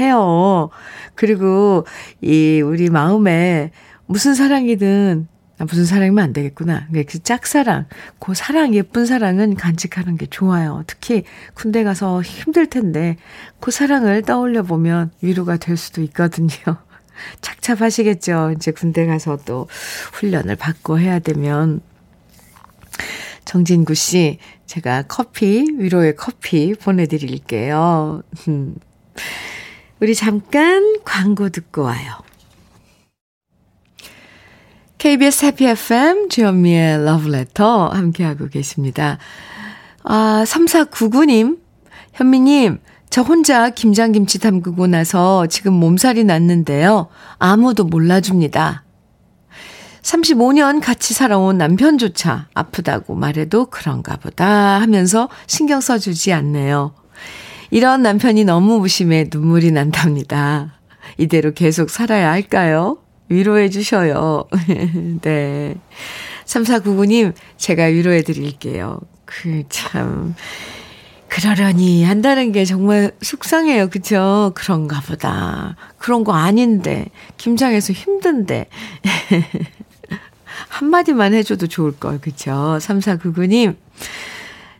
해요. 0.00 0.70
그리고 1.14 1.86
이 2.20 2.60
우리 2.60 2.90
마음에 2.90 3.70
무슨 4.06 4.34
사랑이든 4.34 5.28
아, 5.58 5.64
무슨 5.64 5.84
사랑이면 5.84 6.22
안 6.22 6.32
되겠구나. 6.32 6.86
그 6.92 7.18
짝사랑, 7.22 7.86
그 8.20 8.34
사랑, 8.34 8.74
예쁜 8.74 9.06
사랑은 9.06 9.56
간직하는 9.56 10.16
게 10.16 10.26
좋아요. 10.26 10.84
특히 10.86 11.24
군대 11.54 11.82
가서 11.82 12.22
힘들 12.22 12.70
텐데, 12.70 13.16
그 13.58 13.70
사랑을 13.72 14.22
떠올려 14.22 14.62
보면 14.62 15.10
위로가 15.20 15.56
될 15.56 15.76
수도 15.76 16.00
있거든요. 16.02 16.48
착잡하시겠죠. 17.42 18.52
이제 18.56 18.70
군대 18.70 19.04
가서 19.06 19.36
또 19.44 19.66
훈련을 20.12 20.56
받고 20.56 21.00
해야 21.00 21.18
되면. 21.18 21.80
정진구 23.44 23.94
씨, 23.94 24.38
제가 24.66 25.04
커피, 25.08 25.66
위로의 25.78 26.14
커피 26.16 26.74
보내드릴게요. 26.74 28.22
우리 30.00 30.14
잠깐 30.14 30.98
광고 31.04 31.48
듣고 31.48 31.82
와요. 31.82 32.27
KBS 34.98 35.44
해피 35.44 35.64
FM 35.64 36.28
주현미의 36.28 37.04
러브레터 37.04 37.86
함께하고 37.86 38.48
계십니다. 38.48 39.18
아, 40.02 40.42
3499님, 40.44 41.58
현미님, 42.14 42.80
저 43.08 43.22
혼자 43.22 43.70
김장김치 43.70 44.40
담그고 44.40 44.88
나서 44.88 45.46
지금 45.46 45.74
몸살이 45.74 46.24
났는데요. 46.24 47.08
아무도 47.38 47.84
몰라줍니다. 47.84 48.82
35년 50.02 50.82
같이 50.82 51.14
살아온 51.14 51.58
남편조차 51.58 52.48
아프다고 52.54 53.14
말해도 53.14 53.66
그런가 53.66 54.16
보다 54.16 54.80
하면서 54.80 55.28
신경 55.46 55.80
써주지 55.80 56.32
않네요. 56.32 56.92
이런 57.70 58.02
남편이 58.02 58.44
너무 58.44 58.80
무심해 58.80 59.26
눈물이 59.32 59.70
난답니다. 59.70 60.72
이대로 61.18 61.52
계속 61.52 61.88
살아야 61.88 62.32
할까요? 62.32 62.98
위로해 63.28 63.68
주셔요. 63.68 64.44
네. 65.22 65.74
3499님, 66.44 67.32
제가 67.56 67.84
위로해 67.84 68.22
드릴게요. 68.22 69.00
그, 69.24 69.62
참. 69.68 70.34
그러려니 71.28 72.04
한다는 72.04 72.52
게 72.52 72.64
정말 72.64 73.12
속상해요. 73.20 73.90
그죠? 73.90 74.52
그런가 74.54 75.00
보다. 75.00 75.76
그런 75.98 76.24
거 76.24 76.32
아닌데. 76.32 77.06
김장해서 77.36 77.92
힘든데. 77.92 78.68
한마디만 80.68 81.34
해줘도 81.34 81.66
좋을 81.66 81.92
걸. 81.92 82.18
그쵸? 82.18 82.78
3499님. 82.80 83.76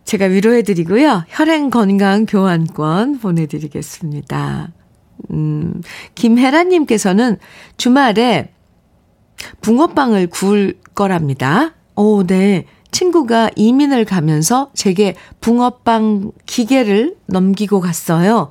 제가 0.04 0.24
위로해드리고요. 0.24 1.24
혈행 1.28 1.68
건강 1.68 2.24
교환권 2.24 3.18
보내드리겠습니다. 3.18 4.70
음, 5.30 5.82
김혜라님께서는 6.14 7.38
주말에 7.76 8.52
붕어빵을 9.60 10.28
구울 10.28 10.78
거랍니다. 10.94 11.74
오, 11.94 12.24
네. 12.26 12.64
친구가 12.90 13.50
이민을 13.54 14.04
가면서 14.04 14.70
제게 14.74 15.14
붕어빵 15.40 16.32
기계를 16.46 17.16
넘기고 17.26 17.80
갔어요. 17.80 18.50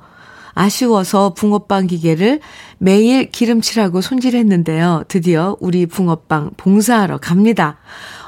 아쉬워서 0.54 1.34
붕어빵 1.34 1.86
기계를 1.86 2.40
매일 2.78 3.30
기름칠하고 3.30 4.00
손질했는데요. 4.00 5.04
드디어 5.08 5.56
우리 5.60 5.86
붕어빵 5.86 6.52
봉사하러 6.56 7.18
갑니다. 7.18 7.78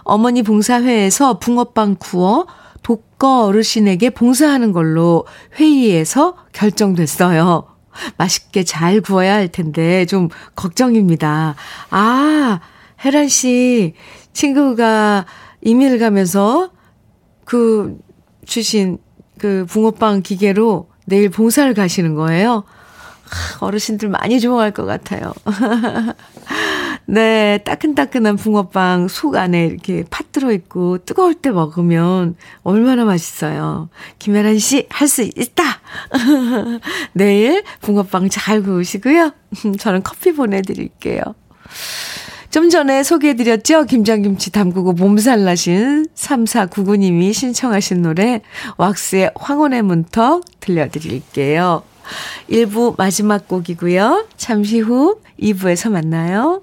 어머니 0.03 0.43
봉사회에서 0.43 1.39
붕어빵 1.39 1.97
구워 1.99 2.47
독거 2.83 3.47
어르신에게 3.47 4.11
봉사하는 4.11 4.73
걸로 4.73 5.27
회의에서 5.59 6.37
결정됐어요. 6.53 7.70
맛있게 8.17 8.65
잘 8.65 9.01
구워야 9.01 9.35
할 9.35 9.49
텐데 9.49 10.07
좀 10.07 10.29
걱정입니다. 10.55 11.55
아, 11.91 12.61
혜란 13.05 13.29
씨 13.29 13.95
친구가 14.33 15.27
이민을 15.63 15.99
가면서 15.99 16.71
그 17.45 17.99
주신 18.47 18.99
그 19.39 19.67
붕어빵 19.69 20.23
기계로 20.23 20.89
내일 21.07 21.31
봉사를 21.31 21.73
가시는 21.75 22.15
거예요. 22.15 22.65
어르신들 23.61 24.09
많이 24.09 24.41
좋아할 24.41 24.73
것 24.73 24.85
같아요. 24.85 25.33
네, 27.11 27.59
따끈따끈한 27.65 28.37
붕어빵 28.37 29.09
속 29.09 29.35
안에 29.35 29.67
이렇게 29.67 30.05
팥 30.11 30.31
들어있고 30.31 30.99
뜨거울 30.99 31.35
때 31.35 31.51
먹으면 31.51 32.37
얼마나 32.63 33.05
맛있어요. 33.05 33.89
김혜란 34.21 34.61
씨, 34.61 34.87
할 34.89 35.09
수 35.09 35.23
있다! 35.23 35.65
내일 37.13 37.65
붕어빵 37.81 38.29
잘 38.29 38.63
구우시고요. 38.63 39.33
저는 39.81 40.05
커피 40.05 40.31
보내드릴게요. 40.31 41.21
좀 42.53 42.71
전에 42.71 43.03
소개해드렸죠? 43.03 43.87
김장김치 43.87 44.53
담그고 44.53 44.93
몸살 44.93 45.43
나신 45.43 46.07
3499님이 46.15 47.33
신청하신 47.33 48.03
노래 48.03 48.41
왁스의 48.77 49.33
황혼의 49.35 49.83
문턱 49.83 50.45
들려드릴게요. 50.61 51.83
1부 52.49 52.95
마지막 52.97 53.49
곡이고요. 53.49 54.29
잠시 54.37 54.79
후 54.79 55.19
2부에서 55.41 55.91
만나요. 55.91 56.63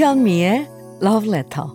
주현미의 0.00 0.66
Love 1.02 1.28
Letter 1.28 1.68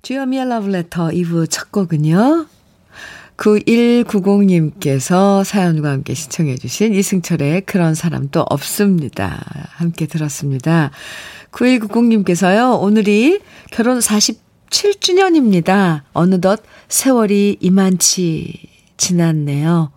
주여미의 0.00 0.48
러브레터 0.48 1.08
2부 1.08 1.50
첫 1.50 1.70
곡은요. 1.70 2.46
9190님께서 3.36 5.44
사연과 5.44 5.90
함께 5.90 6.14
신청해 6.14 6.56
주신 6.56 6.94
이승철의 6.94 7.66
그런 7.66 7.94
사람도 7.94 8.46
없습니다. 8.48 9.44
함께 9.72 10.06
들었습니다. 10.06 10.90
9190님께서요. 11.50 12.80
오늘이 12.80 13.40
결혼 13.72 13.98
47주년입니다. 13.98 16.00
어느덧 16.14 16.62
세월이 16.88 17.58
이만치 17.60 18.71
지났네요. 18.96 19.92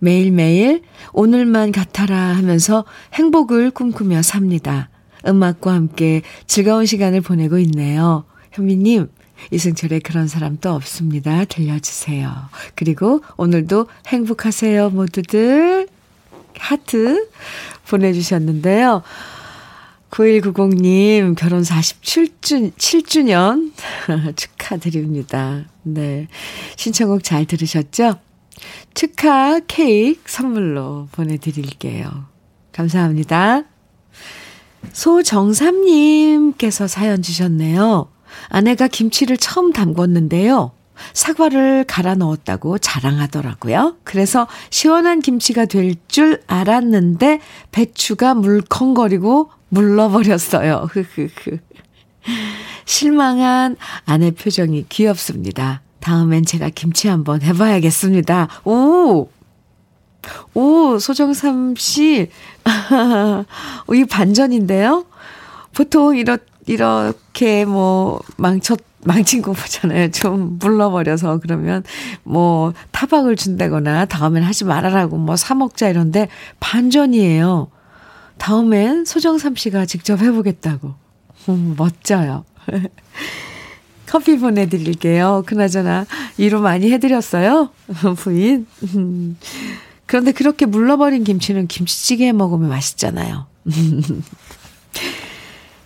매일매일 0.00 0.82
오늘만 1.12 1.72
같아라 1.72 2.16
하면서 2.16 2.84
행복을 3.14 3.70
꿈꾸며 3.70 4.22
삽니다. 4.22 4.88
음악과 5.26 5.72
함께 5.72 6.22
즐거운 6.46 6.86
시간을 6.86 7.20
보내고 7.20 7.58
있네요. 7.58 8.24
현미님, 8.52 9.08
이승철의 9.50 10.00
그런 10.00 10.26
사람 10.28 10.58
도 10.58 10.72
없습니다. 10.72 11.44
들려주세요. 11.44 12.32
그리고 12.74 13.22
오늘도 13.36 13.86
행복하세요, 14.06 14.90
모두들. 14.90 15.88
하트 16.58 17.28
보내주셨는데요. 17.88 19.02
9190님, 20.10 21.36
결혼 21.36 21.62
47주, 21.62 22.72
7주년 22.72 23.72
축하드립니다. 24.36 25.64
네. 25.82 26.26
신청곡 26.76 27.22
잘 27.22 27.44
들으셨죠? 27.46 28.16
축하 28.94 29.60
케이크 29.66 30.20
선물로 30.26 31.08
보내드릴게요. 31.12 32.26
감사합니다. 32.72 33.62
소정삼님께서 34.92 36.86
사연 36.88 37.22
주셨네요. 37.22 38.08
아내가 38.48 38.88
김치를 38.88 39.36
처음 39.36 39.72
담궜는데요. 39.72 40.72
사과를 41.14 41.84
갈아 41.84 42.14
넣었다고 42.14 42.78
자랑하더라고요. 42.78 43.96
그래서 44.04 44.46
시원한 44.70 45.20
김치가 45.20 45.64
될 45.64 45.94
줄 46.08 46.42
알았는데 46.46 47.40
배추가 47.72 48.34
물컹거리고 48.34 49.50
물러버렸어요. 49.68 50.88
흐흐흐. 50.92 51.58
실망한 52.84 53.76
아내 54.04 54.30
표정이 54.30 54.86
귀엽습니다. 54.88 55.82
다음엔 56.00 56.44
제가 56.44 56.70
김치 56.70 57.08
한번 57.08 57.42
해봐야겠습니다. 57.42 58.48
오! 58.64 59.28
오, 60.54 60.98
소정삼 60.98 61.74
씨. 61.76 62.28
이 63.94 64.04
반전인데요? 64.04 65.06
보통 65.74 66.16
이렇, 66.16 66.38
이렇게 66.66 67.64
뭐, 67.64 68.20
망쳤, 68.36 68.80
망친 69.04 69.42
거 69.42 69.52
보잖아요. 69.52 70.10
좀 70.10 70.58
물러버려서 70.58 71.38
그러면 71.38 71.82
뭐 72.22 72.74
타박을 72.90 73.36
준다거나 73.36 74.04
다음엔 74.06 74.42
하지 74.42 74.64
말아라고 74.64 75.16
뭐 75.16 75.36
사먹자 75.36 75.88
이런데 75.88 76.28
반전이에요. 76.60 77.68
다음엔 78.38 79.04
소정삼 79.04 79.56
씨가 79.56 79.86
직접 79.86 80.20
해보겠다고. 80.20 80.94
음, 81.48 81.74
멋져요. 81.78 82.44
커피 84.10 84.38
보내드릴게요. 84.38 85.44
그나저나, 85.46 86.04
이로 86.36 86.60
많이 86.60 86.90
해드렸어요? 86.90 87.70
부인? 88.18 88.66
그런데 90.06 90.32
그렇게 90.32 90.66
물러버린 90.66 91.22
김치는 91.22 91.68
김치찌개 91.68 92.26
에 92.26 92.32
먹으면 92.32 92.68
맛있잖아요. 92.68 93.46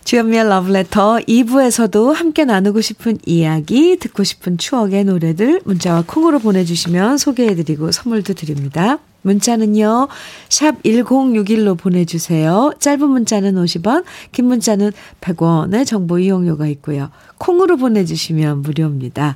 주연미의 0.05 0.49
러브레터 0.49 1.17
2부에서도 1.27 2.13
함께 2.13 2.45
나누고 2.45 2.81
싶은 2.81 3.19
이야기, 3.27 3.97
듣고 3.99 4.23
싶은 4.23 4.57
추억의 4.57 5.03
노래들 5.03 5.61
문자와 5.65 6.05
콩으로 6.07 6.39
보내주시면 6.39 7.19
소개해드리고 7.19 7.91
선물도 7.91 8.33
드립니다. 8.33 8.97
문자는요, 9.25 10.07
샵 10.49 10.81
1061로 10.83 11.77
보내주세요. 11.77 12.71
짧은 12.79 13.09
문자는 13.09 13.55
50원, 13.55 14.03
긴 14.31 14.45
문자는 14.45 14.91
100원의 15.19 15.85
정보 15.85 16.19
이용료가 16.19 16.67
있고요. 16.67 17.09
콩으로 17.39 17.77
보내주시면 17.77 18.61
무료입니다. 18.61 19.35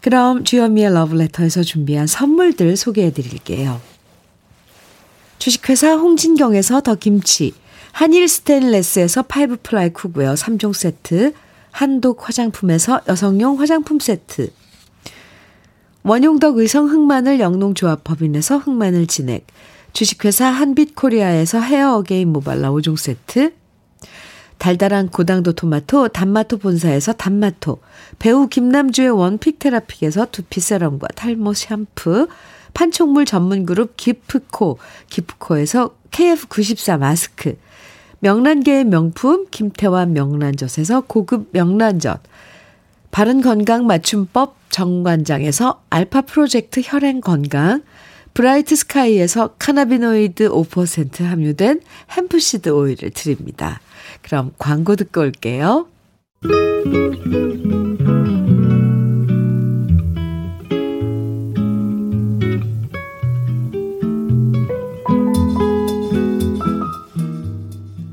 그럼 0.00 0.42
주현미의 0.42 0.92
러브레터에서 0.92 1.62
준비한 1.62 2.08
선물들 2.08 2.76
소개해 2.76 3.12
드릴게요. 3.12 3.80
주식회사 5.38 5.94
홍진경에서 5.94 6.80
더 6.80 6.96
김치, 6.96 7.52
한일 7.92 8.26
스테인레스에서 8.28 9.22
five 9.22 9.58
ply 9.62 9.90
cookware 9.90 10.34
3종 10.34 10.72
세트, 10.72 11.34
한독 11.70 12.28
화장품에서 12.28 13.00
여성용 13.08 13.60
화장품 13.60 14.00
세트, 14.00 14.50
원용덕 16.04 16.58
의성 16.58 16.88
흑마늘 16.88 17.38
영농조합 17.38 18.02
법인에서 18.02 18.58
흑마늘 18.58 19.06
진액, 19.06 19.46
주식회사 19.92 20.46
한빛코리아에서 20.46 21.60
헤어 21.60 21.96
어게인 21.96 22.32
모발라 22.32 22.72
5종 22.72 22.96
세트, 22.96 23.54
달달한 24.58 25.08
고당도 25.08 25.52
토마토 25.52 26.08
단마토 26.08 26.58
본사에서 26.58 27.12
단마토, 27.12 27.78
배우 28.18 28.48
김남주의 28.48 29.10
원픽 29.10 29.60
테라픽에서 29.60 30.26
두피 30.32 30.60
세럼과 30.60 31.06
탈모 31.14 31.54
샴푸, 31.54 32.26
판촉물 32.74 33.24
전문 33.24 33.64
그룹 33.64 33.96
기프코, 33.96 34.78
기프코에서 35.08 35.94
KF94 36.10 36.98
마스크, 36.98 37.56
명란계의 38.20 38.84
명품 38.84 39.46
김태환 39.50 40.12
명란젓에서 40.14 41.02
고급 41.02 41.48
명란젓, 41.52 42.22
바른 43.12 43.42
건강 43.42 43.86
맞춤법 43.86 44.56
정관장에서 44.70 45.82
알파 45.90 46.22
프로젝트 46.22 46.80
혈행 46.82 47.20
건강, 47.20 47.82
브라이트 48.32 48.74
스카이에서 48.74 49.48
cannabinoid 49.58 50.48
5% 50.48 51.22
함유된 51.22 51.82
hemp 52.16 52.43
seed 52.43 52.70
오일을 52.70 53.10
드립니다. 53.10 53.82
그럼 54.22 54.52
광고 54.58 54.96
듣고 54.96 55.20
올게요. 55.20 55.88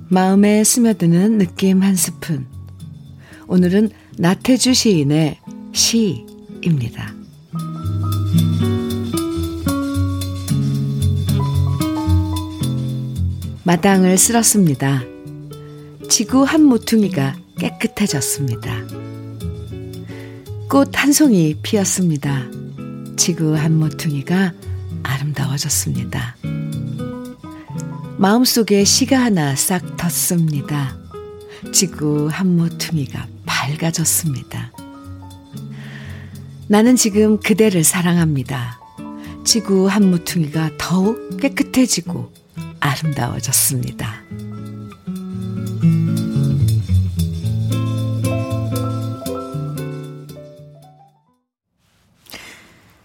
마음에 0.10 0.66
스며드는 0.66 1.38
느낌 1.38 1.84
한 1.84 1.96
스푼. 1.96 2.48
오늘은 3.48 3.92
나태주 4.22 4.74
시인의 4.74 5.40
시입니다. 5.72 7.14
마당을 13.64 14.18
쓸었습니다. 14.18 15.04
지구 16.10 16.44
한 16.44 16.66
모퉁이가 16.66 17.38
깨끗해졌습니다. 17.60 18.84
꽃 20.70 20.92
한 20.96 21.14
송이 21.14 21.56
피었습니다. 21.62 22.50
지구 23.16 23.56
한 23.56 23.80
모퉁이가 23.80 24.52
아름다워졌습니다. 25.02 26.36
마음속에 28.18 28.84
시가 28.84 29.18
하나 29.18 29.56
싹 29.56 29.96
텄습니다. 29.96 31.72
지구 31.72 32.28
한 32.30 32.58
모퉁이가 32.58 33.39
밝아졌습니다. 33.50 34.72
나는 36.68 36.96
지금 36.96 37.40
그대를 37.40 37.84
사랑합니다. 37.84 38.80
지구 39.44 39.88
한 39.88 40.12
모퉁이가 40.12 40.72
더욱 40.78 41.38
깨끗해지고 41.38 42.32
아름다워졌습니다. 42.80 44.22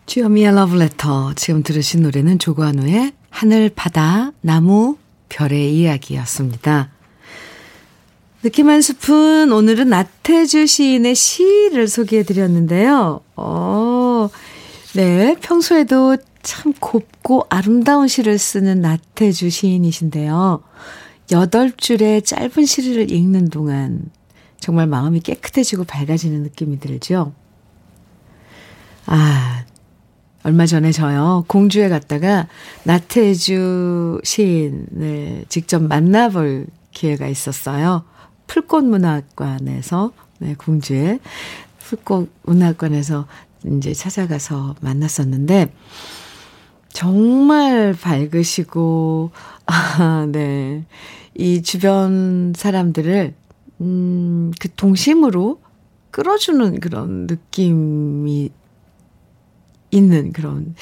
주여미의 0.04 0.54
러브레터. 0.54 1.32
지금 1.34 1.62
들으신 1.62 2.02
노래는 2.02 2.38
조관우의 2.38 3.14
하늘, 3.30 3.70
바다, 3.74 4.30
나무, 4.42 4.98
별의 5.30 5.74
이야기였습니다. 5.74 6.93
느낌 8.44 8.68
한 8.68 8.82
스푼, 8.82 9.52
오늘은 9.52 9.88
나태주 9.88 10.66
시인의 10.66 11.14
시를 11.14 11.88
소개해 11.88 12.24
드렸는데요. 12.24 13.22
어, 13.36 14.28
네, 14.94 15.34
평소에도 15.40 16.18
참 16.42 16.74
곱고 16.78 17.46
아름다운 17.48 18.06
시를 18.06 18.36
쓰는 18.36 18.82
나태주 18.82 19.48
시인이신데요. 19.48 20.62
여덟 21.32 21.72
줄의 21.72 22.20
짧은 22.20 22.66
시를 22.66 23.10
읽는 23.10 23.48
동안 23.48 24.10
정말 24.60 24.88
마음이 24.88 25.20
깨끗해지고 25.20 25.84
밝아지는 25.84 26.42
느낌이 26.42 26.80
들죠. 26.80 27.32
아, 29.06 29.64
얼마 30.42 30.66
전에 30.66 30.92
저요, 30.92 31.46
공주에 31.48 31.88
갔다가 31.88 32.48
나태주 32.82 34.20
시인을 34.22 35.46
직접 35.48 35.82
만나볼 35.82 36.66
기회가 36.92 37.26
있었어요. 37.26 38.04
풀꽃문학관에서, 38.46 40.12
네, 40.38 40.54
공주에 40.54 41.18
풀꽃문학관에서 41.78 43.26
이제 43.66 43.92
찾아가서 43.92 44.76
만났었는데, 44.80 45.72
정말 46.88 47.94
밝으시고, 48.00 49.30
아, 49.66 50.26
네. 50.30 50.84
이 51.34 51.62
주변 51.62 52.52
사람들을, 52.56 53.34
음, 53.80 54.52
그 54.60 54.68
동심으로 54.74 55.60
끌어주는 56.12 56.78
그런 56.78 57.26
느낌이 57.26 58.50
있는 59.90 60.32
그런 60.32 60.74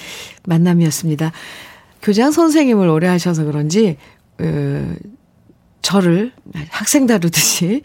만남이었습니다. 0.47 1.33
교장 2.03 2.33
선생님을 2.33 2.89
오래 2.89 3.07
하셔서 3.07 3.45
그런지, 3.45 3.97
어, 4.41 4.95
저를 5.83 6.33
학생 6.71 7.07
다루듯이, 7.07 7.83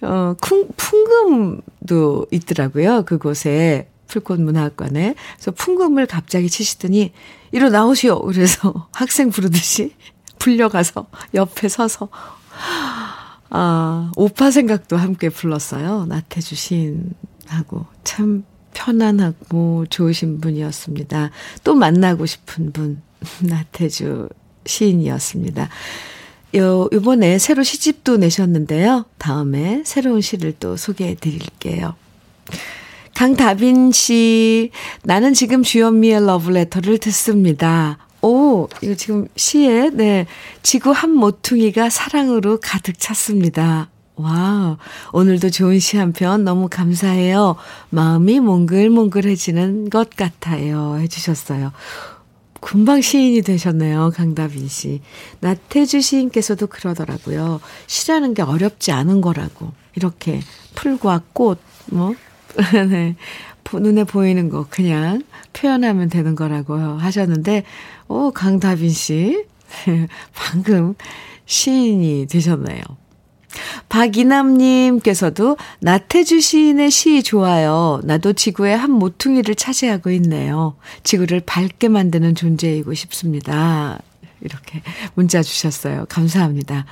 어, 0.00 0.34
쿵, 0.40 0.68
풍금도 0.76 2.26
있더라고요. 2.30 3.04
그곳에, 3.04 3.88
풀꽃문화학관에. 4.08 5.14
그래서 5.36 5.50
풍금을 5.52 6.06
갑자기 6.06 6.48
치시더니, 6.48 7.12
이리 7.52 7.70
나오시오. 7.70 8.22
그래서 8.22 8.88
학생 8.92 9.30
부르듯이 9.30 9.94
불려가서 10.38 11.06
옆에 11.34 11.68
서서, 11.68 12.08
아, 13.50 14.10
오빠 14.16 14.50
생각도 14.50 14.96
함께 14.96 15.28
불렀어요. 15.28 16.06
나태주 16.06 16.54
시인하고. 16.54 17.86
참 18.02 18.44
편안하고 18.72 19.86
좋으신 19.88 20.40
분이었습니다. 20.40 21.30
또 21.62 21.74
만나고 21.74 22.26
싶은 22.26 22.72
분, 22.72 23.00
나태주 23.40 24.28
시인이었습니다. 24.66 25.68
요, 26.56 26.88
요번에 26.92 27.38
새로 27.38 27.62
시집도 27.62 28.16
내셨는데요. 28.16 29.06
다음에 29.18 29.82
새로운 29.84 30.20
시를 30.20 30.54
또 30.60 30.76
소개해 30.76 31.16
드릴게요. 31.16 31.94
강다빈 33.14 33.92
씨, 33.92 34.70
나는 35.02 35.34
지금 35.34 35.62
주현미의 35.62 36.26
러브레터를 36.26 36.98
듣습니다. 36.98 37.98
오, 38.22 38.68
이거 38.82 38.94
지금 38.94 39.26
시에, 39.36 39.90
네, 39.90 40.26
지구 40.62 40.90
한 40.90 41.10
모퉁이가 41.10 41.90
사랑으로 41.90 42.58
가득 42.62 42.98
찼습니다. 42.98 43.88
와, 44.16 44.78
오늘도 45.12 45.50
좋은 45.50 45.78
시 45.80 45.96
한 45.98 46.12
편 46.12 46.44
너무 46.44 46.68
감사해요. 46.70 47.56
마음이 47.90 48.38
몽글몽글해지는 48.40 49.90
것 49.90 50.10
같아요. 50.10 50.98
해주셨어요. 51.00 51.72
금방 52.64 53.02
시인이 53.02 53.42
되셨네요. 53.42 54.10
강다빈 54.14 54.68
씨. 54.68 55.02
나태주 55.40 56.00
시인께서도 56.00 56.66
그러더라고요. 56.66 57.60
시라는 57.86 58.32
게 58.32 58.40
어렵지 58.40 58.90
않은 58.90 59.20
거라고. 59.20 59.72
이렇게 59.94 60.40
풀과 60.74 61.24
꽃, 61.34 61.58
뭐, 61.90 62.14
네. 62.88 63.16
눈에 63.70 64.04
보이는 64.04 64.48
거 64.48 64.66
그냥 64.70 65.22
표현하면 65.52 66.08
되는 66.08 66.34
거라고 66.34 66.74
하셨는데, 66.74 67.64
오, 68.08 68.30
강다빈 68.30 68.88
씨. 68.88 69.44
방금 70.32 70.94
시인이 71.44 72.28
되셨네요. 72.30 72.82
박이남님께서도 73.88 75.56
나태주 75.80 76.40
시인의 76.40 76.90
시 76.90 77.22
좋아요. 77.22 78.00
나도 78.04 78.32
지구의 78.32 78.76
한 78.76 78.90
모퉁이를 78.90 79.54
차지하고 79.54 80.10
있네요. 80.12 80.76
지구를 81.02 81.40
밝게 81.40 81.88
만드는 81.88 82.34
존재이고 82.34 82.94
싶습니다. 82.94 83.98
이렇게 84.40 84.82
문자 85.14 85.42
주셨어요. 85.42 86.06
감사합니다. 86.08 86.86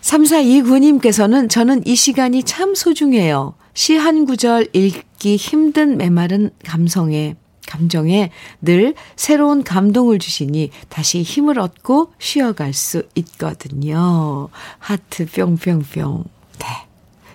3429님께서는 0.00 1.48
저는 1.48 1.86
이 1.86 1.94
시간이 1.94 2.42
참 2.44 2.74
소중해요. 2.74 3.54
시 3.74 3.96
한 3.96 4.26
구절 4.26 4.68
읽기 4.72 5.36
힘든 5.36 5.96
메마른 5.96 6.50
감성에 6.64 7.36
감정에 7.72 8.30
늘 8.60 8.94
새로운 9.16 9.64
감동을 9.64 10.18
주시니 10.18 10.70
다시 10.90 11.22
힘을 11.22 11.58
얻고 11.58 12.12
쉬어갈 12.18 12.74
수 12.74 13.04
있거든요. 13.14 14.50
하트 14.78 15.24
뿅뿅뿅. 15.24 16.24
네. 16.58 16.66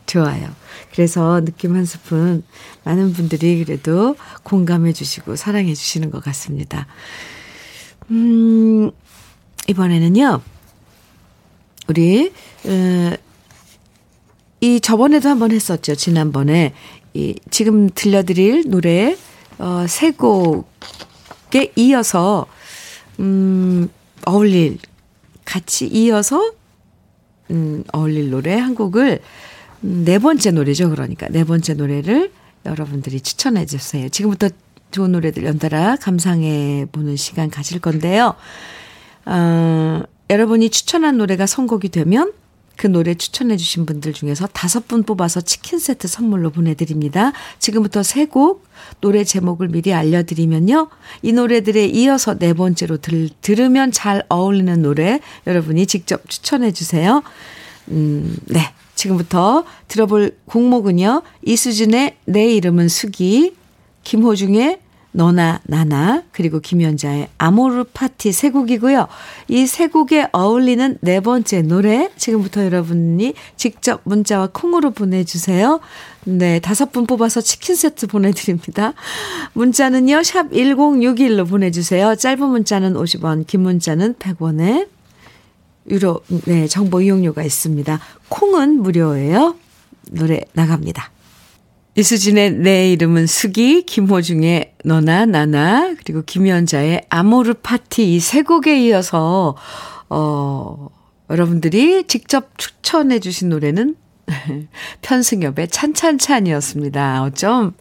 좋아요. 0.06 0.50
그래서 0.94 1.44
느낌 1.44 1.76
한 1.76 1.86
스푼 1.86 2.44
많은 2.84 3.14
분들이 3.14 3.64
그래도 3.64 4.16
공감해 4.44 4.94
주시고 4.94 5.36
사랑해 5.36 5.74
주시는 5.74 6.12
것 6.12 6.24
같습니다. 6.24 6.86
음, 8.12 8.92
이번에는요, 9.68 10.42
우리, 11.90 12.32
어, 12.64 13.12
이 14.62 14.80
저번에도 14.80 15.30
한번 15.30 15.52
했었죠. 15.52 15.96
지난번에. 15.96 16.74
이 17.14 17.36
지금 17.50 17.90
들려드릴 17.90 18.70
노래 18.70 19.18
어, 19.60 19.86
세 19.88 20.12
곡에 20.12 21.74
이어서, 21.76 22.46
음, 23.20 23.90
어울릴, 24.26 24.78
같이 25.46 25.88
이어서, 25.88 26.54
음, 27.52 27.84
어울릴 27.94 28.30
노래 28.30 28.58
한 28.58 28.76
곡을, 28.76 29.20
음, 29.84 30.04
네 30.06 30.20
번째 30.20 30.52
노래죠. 30.52 30.90
그러니까 30.90 31.28
네 31.30 31.44
번째 31.44 31.74
노래를 31.74 32.32
여러분들이 32.66 33.22
추천해 33.22 33.66
주세요. 33.66 34.10
지금부터 34.10 34.50
좋은 34.92 35.12
노래들 35.12 35.46
연달아 35.46 35.98
감상해 35.98 36.86
보는 36.92 37.16
시간 37.16 37.50
가질 37.50 37.80
건데요. 37.80 38.36
어, 39.26 40.02
여러분이 40.30 40.70
추천한 40.70 41.18
노래가 41.18 41.46
선곡이 41.46 41.90
되면 41.90 42.32
그 42.78 42.88
노래 42.88 43.16
추천해 43.16 43.58
주신 43.58 43.86
분들 43.86 44.14
중에서 44.14 44.48
다섯 44.48 44.88
분 44.88 45.04
뽑아서 45.04 45.42
치킨 45.42 45.80
세트 45.80 46.08
선물로 46.08 46.52
보내드립니다. 46.52 47.34
지금부터 47.60 48.04
세 48.04 48.28
곡 48.28 48.66
노래 49.02 49.24
제목을 49.24 49.70
미리 49.70 49.94
알려드리면요. 49.94 50.90
이 51.22 51.34
노래들에 51.34 51.86
이어서 51.88 52.38
네 52.38 52.54
번째로 52.54 52.98
들, 52.98 53.30
들으면 53.42 53.92
잘 53.92 54.24
어울리는 54.30 54.82
노래 54.82 55.20
여러분이 55.48 55.88
직접 55.88 56.30
추천해 56.30 56.72
주세요. 56.72 57.24
음, 57.90 58.38
네. 58.46 58.62
지금부터 58.96 59.64
들어볼 59.88 60.38
곡목은요. 60.46 61.22
이수진의 61.46 62.18
내 62.26 62.52
이름은 62.54 62.90
수기, 62.90 63.56
김호중의 64.04 64.80
너나 65.18 65.60
나나 65.64 66.22
그리고 66.32 66.60
김연자의 66.60 67.30
아모르 67.40 67.86
파티 67.92 68.32
세 68.32 68.52
곡이고요. 68.52 69.08
이 69.48 69.66
세 69.66 69.88
곡에 69.88 70.28
어울리는 70.32 70.98
네 71.02 71.20
번째 71.20 71.64
노래 71.64 72.12
지금부터 72.18 72.64
여러분이 72.64 73.34
직접 73.56 74.02
문자와 74.04 74.50
콩으로 74.54 74.92
보내주세요. 74.92 75.80
네, 76.26 76.60
다섯 76.60 76.92
분 76.92 77.08
뽑아서 77.08 77.42
치킨 77.42 77.76
세트 77.76 78.06
보내드립니다. 78.08 78.94
문자는요, 79.54 80.22
샵 80.22 80.52
1061로 80.52 81.50
보내주세요. 81.50 82.16
짧은 82.16 82.48
문자는 82.48 82.94
50원, 82.94 83.48
긴 83.48 83.62
문자는 83.62 84.16
100원에 84.16 84.88
유로, 85.90 86.22
네, 86.46 86.68
정보 86.68 87.02
이용료가 87.02 87.42
있습니다. 87.42 88.00
콩은 88.30 88.84
무료예요. 88.84 89.56
노래 90.12 90.42
나갑니다. 90.54 91.12
이수진의 91.98 92.52
내 92.52 92.92
이름은 92.92 93.26
수기, 93.26 93.82
김호중의 93.82 94.74
너나 94.86 95.26
나나, 95.26 95.96
그리고 95.98 96.22
김연자의 96.24 97.08
아모르 97.10 97.56
파티 97.56 98.14
이 98.14 98.20
세 98.20 98.44
곡에 98.44 98.80
이어서, 98.86 99.56
어, 100.08 100.90
여러분들이 101.32 102.04
직접 102.06 102.52
추천해 102.60 103.20
주신 103.20 103.50
노래는 103.50 103.96
편승엽의 105.02 105.70
찬찬찬이었습니다. 105.70 107.24
어쩜 107.24 107.74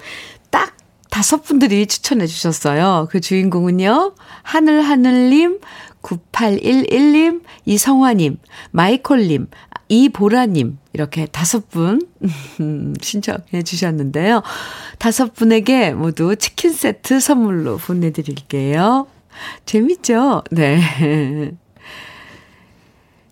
딱 0.50 0.74
다섯 1.11 1.42
분들이 1.42 1.87
추천해 1.87 2.26
주셨어요. 2.26 3.09
그 3.11 3.20
주인공은요, 3.20 4.14
하늘하늘님, 4.42 5.61
9811님, 6.00 7.42
이성화님, 7.66 8.38
마이콜님, 8.70 9.48
이보라님, 9.88 10.79
이렇게 10.92 11.27
다섯 11.27 11.68
분 11.70 12.01
신청해 13.01 13.62
주셨는데요. 13.64 14.42
다섯 14.99 15.33
분에게 15.35 15.92
모두 15.92 16.35
치킨 16.37 16.72
세트 16.72 17.20
선물로 17.20 17.77
보내드릴게요. 17.79 19.07
재밌죠? 19.64 20.42
네. 20.51 20.81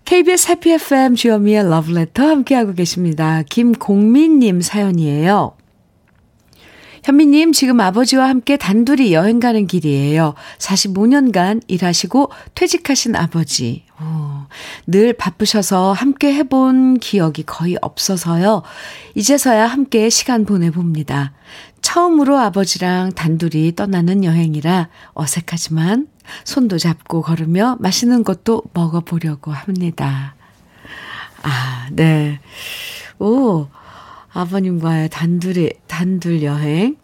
KBS 0.04 0.50
해피 0.50 0.72
FM 0.72 1.14
주현미의 1.14 1.68
러브레터 1.70 2.22
함께하고 2.22 2.74
계십니다. 2.74 3.42
김공민님 3.48 4.60
사연이에요. 4.60 5.56
현미님, 7.04 7.52
지금 7.52 7.80
아버지와 7.80 8.28
함께 8.28 8.56
단둘이 8.56 9.12
여행 9.12 9.38
가는 9.40 9.66
길이에요. 9.66 10.34
45년간 10.58 11.62
일하시고 11.68 12.30
퇴직하신 12.54 13.14
아버지. 13.16 13.83
오, 14.04 14.46
늘 14.86 15.14
바쁘셔서 15.14 15.92
함께 15.92 16.34
해본 16.34 16.98
기억이 16.98 17.44
거의 17.44 17.78
없어서요. 17.80 18.62
이제서야 19.14 19.66
함께 19.66 20.10
시간 20.10 20.44
보내봅니다. 20.44 21.32
처음으로 21.80 22.38
아버지랑 22.38 23.12
단둘이 23.12 23.74
떠나는 23.76 24.24
여행이라 24.24 24.88
어색하지만 25.14 26.08
손도 26.44 26.78
잡고 26.78 27.22
걸으며 27.22 27.76
맛있는 27.80 28.24
것도 28.24 28.62
먹어보려고 28.72 29.52
합니다. 29.52 30.34
아, 31.42 31.88
네. 31.92 32.40
오, 33.18 33.68
아버님과의 34.32 35.10
단둘이, 35.10 35.70
단둘 35.86 36.42
여행. 36.42 36.96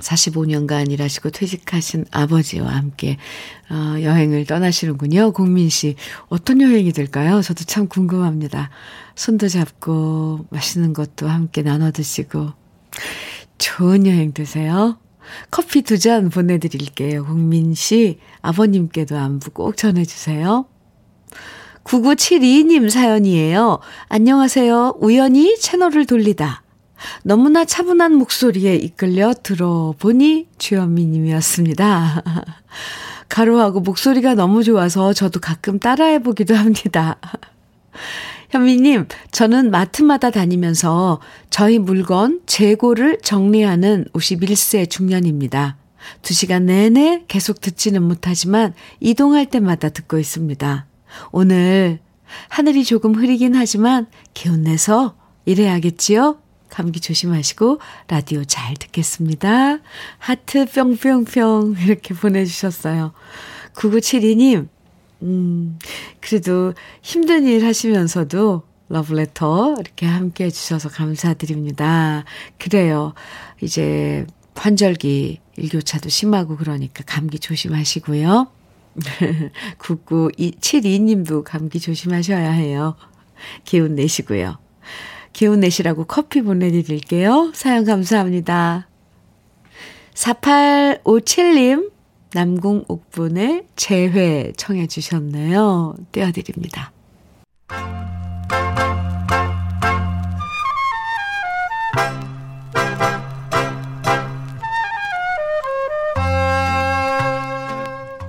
45년간 0.00 0.90
일하시고 0.90 1.30
퇴직하신 1.30 2.06
아버지와 2.10 2.68
함께 2.68 3.16
어, 3.70 3.96
여행을 4.00 4.44
떠나시는군요. 4.46 5.32
공민 5.32 5.68
씨. 5.68 5.96
어떤 6.28 6.60
여행이 6.60 6.92
될까요? 6.92 7.42
저도 7.42 7.64
참 7.64 7.88
궁금합니다. 7.88 8.70
손도 9.14 9.48
잡고 9.48 10.46
맛있는 10.50 10.92
것도 10.92 11.28
함께 11.28 11.62
나눠 11.62 11.90
드시고 11.90 12.52
좋은 13.58 14.06
여행 14.06 14.32
되세요. 14.32 14.98
커피 15.50 15.82
두 15.82 15.98
잔 15.98 16.30
보내드릴게요. 16.30 17.24
공민 17.26 17.74
씨. 17.74 18.18
아버님께도 18.40 19.16
안부 19.18 19.50
꼭 19.50 19.76
전해주세요. 19.76 20.66
9972님 21.84 22.90
사연이에요. 22.90 23.80
안녕하세요. 24.08 24.96
우연히 25.00 25.58
채널을 25.58 26.06
돌리다. 26.06 26.62
너무나 27.22 27.64
차분한 27.64 28.14
목소리에 28.14 28.76
이끌려 28.76 29.34
들어보니 29.34 30.48
주현미 30.58 31.06
님이었습니다. 31.06 32.22
가로하고 33.28 33.80
목소리가 33.80 34.34
너무 34.34 34.64
좋아서 34.64 35.12
저도 35.12 35.40
가끔 35.40 35.78
따라해보기도 35.78 36.54
합니다. 36.54 37.16
현미님, 38.50 39.06
저는 39.30 39.70
마트마다 39.70 40.30
다니면서 40.30 41.20
저희 41.50 41.78
물건 41.78 42.40
재고를 42.46 43.18
정리하는 43.22 44.06
51세 44.14 44.88
중년입니다. 44.88 45.76
두 46.22 46.32
시간 46.32 46.66
내내 46.66 47.24
계속 47.28 47.60
듣지는 47.60 48.02
못하지만 48.02 48.72
이동할 49.00 49.46
때마다 49.46 49.90
듣고 49.90 50.18
있습니다. 50.18 50.86
오늘 51.32 51.98
하늘이 52.48 52.84
조금 52.84 53.14
흐리긴 53.14 53.54
하지만 53.54 54.06
기운내서 54.32 55.14
일해야겠지요? 55.44 56.38
감기 56.68 57.00
조심하시고 57.00 57.80
라디오 58.08 58.44
잘 58.44 58.74
듣겠습니다. 58.74 59.78
하트 60.18 60.66
뿅뿅뿅 60.66 61.76
이렇게 61.84 62.14
보내주셨어요. 62.14 63.12
9972님, 63.74 64.68
음, 65.22 65.78
그래도 66.20 66.74
힘든 67.02 67.44
일 67.44 67.64
하시면서도 67.64 68.62
러브레터 68.88 69.76
이렇게 69.80 70.06
함께 70.06 70.44
해주셔서 70.44 70.88
감사드립니다. 70.88 72.24
그래요. 72.58 73.14
이제 73.60 74.26
환절기 74.54 75.40
일교차도 75.56 76.08
심하고 76.08 76.56
그러니까 76.56 77.04
감기 77.06 77.38
조심하시고요. 77.38 78.48
9972님도 79.78 81.44
감기 81.44 81.78
조심하셔야 81.78 82.50
해요. 82.50 82.96
기운 83.64 83.94
내시고요. 83.94 84.58
기운 85.38 85.60
내시라고 85.60 86.02
커피 86.02 86.42
보내드릴게요. 86.42 87.52
사연 87.54 87.84
감사합니다. 87.84 88.88
4857님, 90.12 91.92
남궁 92.34 92.86
옥분의 92.88 93.66
재회 93.76 94.50
청해 94.56 94.88
주셨네요. 94.88 95.94
띄워드립니다. 96.10 96.90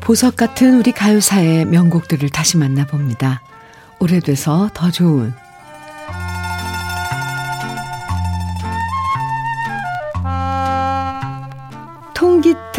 보석 0.01 0.36
같은 0.36 0.78
우리 0.78 0.91
가요사의 0.91 1.66
명곡들을 1.66 2.30
다시 2.30 2.57
만나봅니다. 2.57 3.41
오래돼서 3.99 4.70
더 4.76 4.91
좋은 4.91 5.34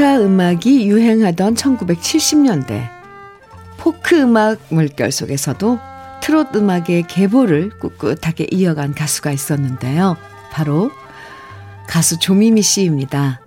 기타 0.01 0.19
음악이 0.19 0.87
유행하던 0.89 1.57
1970년대 1.57 2.89
포크 3.77 4.19
음악 4.19 4.59
물결 4.71 5.13
속에서도 5.13 5.79
트롯 6.23 6.57
음악의 6.57 7.03
계보를 7.07 7.69
꿋꿋하게 7.79 8.47
이어간 8.51 8.95
가수가 8.95 9.31
있었는데요. 9.31 10.17
바로 10.53 10.91
가수 11.87 12.19
조미미 12.19 12.63
씨입니다. 12.63 13.43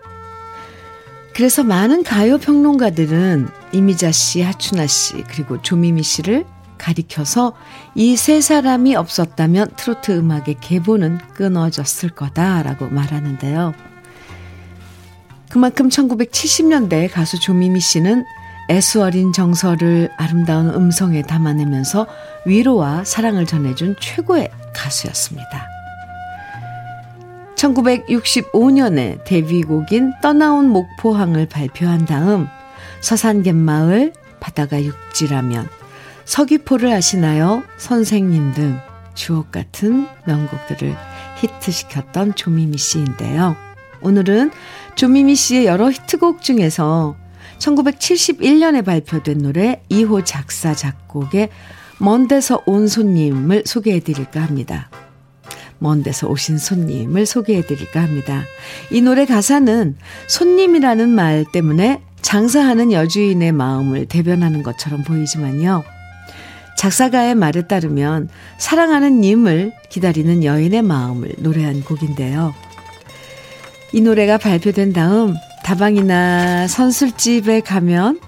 그래서 1.34 1.64
많은 1.64 2.04
가요 2.04 2.38
평론가들은 2.38 3.48
이미자 3.72 4.12
씨, 4.12 4.44
하춘아 4.44 4.86
씨, 4.86 5.24
그리고 5.24 5.60
조미미 5.60 6.04
씨를 6.04 6.46
가리켜서 6.78 7.54
이 7.96 8.16
세 8.16 8.42
사람이 8.42 8.96
없었다면 8.96 9.70
트로트 9.76 10.12
음악의 10.12 10.58
계보는 10.62 11.18
끊어졌을 11.34 12.10
거다라고 12.10 12.90
말하는데요. 12.90 13.93
그만큼 15.54 15.88
1970년대 15.88 17.12
가수 17.12 17.40
조미미 17.40 17.80
씨는 17.80 18.26
애수 18.72 19.04
어린 19.04 19.32
정서를 19.34 20.10
아름다운 20.18 20.74
음성에 20.74 21.22
담아내면서 21.22 22.08
위로와 22.48 23.04
사랑을 23.04 23.46
전해준 23.46 23.96
최고의 24.00 24.50
가수였습니다. 24.74 25.68
1965년에 27.54 29.24
데뷔곡인 29.26 30.14
떠나온 30.24 30.70
목포항을 30.70 31.46
발표한 31.46 32.08
다음 32.08 32.48
서산갯마을, 33.02 34.14
바다가 34.40 34.84
육지라면, 34.84 35.70
서귀포를 36.26 36.92
아시나요? 36.92 37.62
선생님 37.78 38.54
등 38.54 38.80
주옥 39.14 39.52
같은 39.52 40.08
명곡들을 40.26 40.96
히트시켰던 41.42 42.34
조미미 42.34 42.80
씨인데요. 42.80 43.56
오늘은 44.04 44.52
조미미 44.96 45.36
씨의 45.36 45.66
여러 45.66 45.90
히트곡 45.90 46.42
중에서 46.42 47.16
1971년에 47.60 48.86
발표된 48.86 49.40
노래 49.40 49.82
2호 49.90 50.24
작사 50.26 50.74
작곡의 50.74 51.50
먼 52.00 52.28
데서 52.28 52.62
온 52.66 52.88
손님을 52.88 53.64
소개해 53.66 54.02
드릴까 54.02 54.42
합니다. 54.42 54.90
먼 55.80 56.04
데서 56.04 56.28
오신 56.28 56.58
손님을 56.58 57.26
소개해 57.26 57.66
드릴까 57.66 58.02
합니다. 58.02 58.44
이 58.92 59.02
노래 59.02 59.26
가사는 59.26 59.96
손님이라는 60.28 61.10
말 61.10 61.46
때문에 61.52 62.02
장사하는 62.22 62.92
여주인의 62.94 63.52
마음을 63.52 64.06
대변하는 64.06 64.64
것처럼 64.64 65.04
보이지만요. 65.04 65.84
작사가의 66.78 67.36
말에 67.36 67.68
따르면 67.68 68.30
사랑하는 68.58 69.22
님을 69.22 69.74
기다리는 69.90 70.44
여인의 70.44 70.82
마음을 70.82 71.34
노래한 71.40 71.84
곡인데요. 71.84 72.54
이 73.94 74.02
노래가 74.02 74.40
발표된 74.40 74.92
다음 74.92 75.36
다방이나 75.64 76.68
선술집에 76.68 77.62
가면 77.62 78.20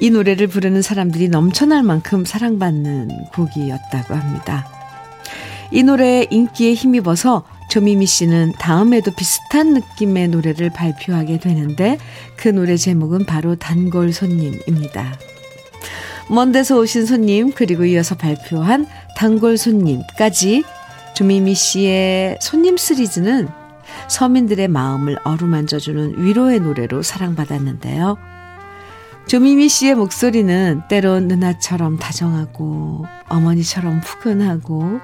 이 0.00 0.08
노래를 0.08 0.46
부르는 0.46 0.80
사람들이 0.80 1.28
넘쳐날 1.28 1.82
만큼 1.82 2.24
사랑받는 2.24 3.10
곡이었다고 3.34 4.14
합니다. 4.14 4.66
이 5.70 5.82
노래의 5.82 6.28
인기에 6.30 6.72
힘입어서 6.72 7.44
조미미 7.68 8.06
씨는 8.06 8.54
다음에도 8.58 9.10
비슷한 9.14 9.74
느낌의 9.74 10.28
노래를 10.28 10.70
발표하게 10.70 11.40
되는데 11.40 11.98
그 12.36 12.48
노래 12.48 12.78
제목은 12.78 13.26
바로 13.26 13.54
단골 13.56 14.14
손님입니다. 14.14 15.18
먼 16.30 16.52
데서 16.52 16.78
오신 16.78 17.04
손님 17.04 17.52
그리고 17.52 17.84
이어서 17.84 18.14
발표한 18.14 18.86
단골 19.14 19.58
손님까지 19.58 20.64
조미미 21.14 21.54
씨의 21.54 22.38
손님 22.40 22.78
시리즈는 22.78 23.65
서민들의 24.08 24.68
마음을 24.68 25.16
어루만져주는 25.24 26.22
위로의 26.24 26.60
노래로 26.60 27.02
사랑받았는데요. 27.02 28.16
조미미 29.26 29.68
씨의 29.68 29.96
목소리는 29.96 30.82
때론 30.88 31.26
누나처럼 31.26 31.98
다정하고 31.98 33.06
어머니처럼 33.28 34.00
푸근하고 34.00 35.00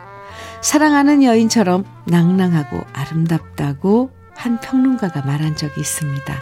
사랑하는 0.60 1.24
여인처럼 1.24 1.84
낭랑하고 2.06 2.80
아름답다고 2.92 4.10
한 4.34 4.60
평론가가 4.60 5.22
말한 5.22 5.56
적이 5.56 5.80
있습니다. 5.80 6.34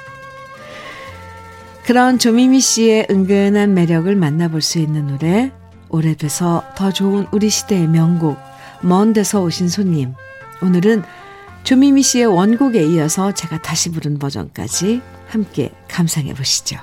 그런 1.85 2.19
조미미 2.19 2.61
씨의 2.61 3.07
은근한 3.11 3.75
매력을 3.75 4.15
만나볼 4.15 4.61
수 4.61 4.79
있는 4.79 5.07
노래, 5.07 5.51
오래돼서 5.89 6.63
더 6.77 6.93
좋은 6.93 7.27
우리 7.33 7.51
시대의 7.51 7.89
명곡, 7.89 8.39
먼 8.83 9.13
데서 9.13 9.43
오신 9.43 9.69
손님. 9.69 10.15
오늘은 10.63 11.03
조미미 11.63 12.03
씨의 12.03 12.27
원곡에 12.27 12.83
이어서 12.85 13.33
제가 13.33 13.63
다시 13.63 13.91
부른 13.91 14.19
버전까지 14.19 15.03
함께 15.29 15.73
감상해 15.89 16.35
보시죠. 16.35 16.79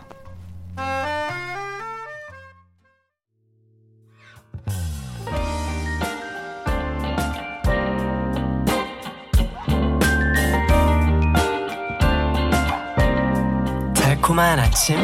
달콤한 13.95 14.59
아침 14.59 14.97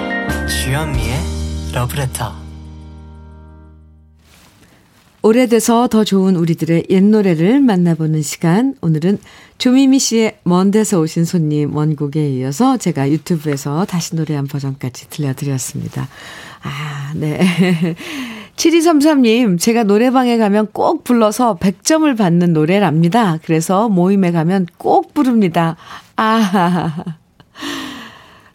주현미의 0.47 1.74
러브레터 1.74 2.43
오래돼서 5.26 5.88
더 5.88 6.03
좋은 6.03 6.36
우리들의 6.36 6.88
옛 6.89 7.01
노래를 7.01 7.61
만나보는 7.61 8.21
시간. 8.21 8.76
오늘은 8.82 9.19
조미미 9.57 9.97
씨의 9.97 10.39
먼 10.43 10.69
데서 10.69 10.99
오신 10.99 11.24
손님 11.24 11.74
원곡에 11.74 12.30
이어서 12.32 12.76
제가 12.76 13.09
유튜브에서 13.09 13.86
다시 13.86 14.17
노래한 14.17 14.47
버전까지 14.47 15.09
들려드렸습니다. 15.09 16.09
아, 16.61 17.13
네. 17.15 17.39
7233님, 18.57 19.57
제가 19.57 19.84
노래방에 19.84 20.38
가면 20.38 20.67
꼭 20.74 21.05
불러서 21.05 21.55
100점을 21.55 22.17
받는 22.17 22.51
노래랍니다. 22.51 23.39
그래서 23.45 23.88
모임에 23.88 24.34
가면 24.34 24.67
꼭 24.78 25.13
부릅니다. 25.13 25.78
아, 26.17 27.15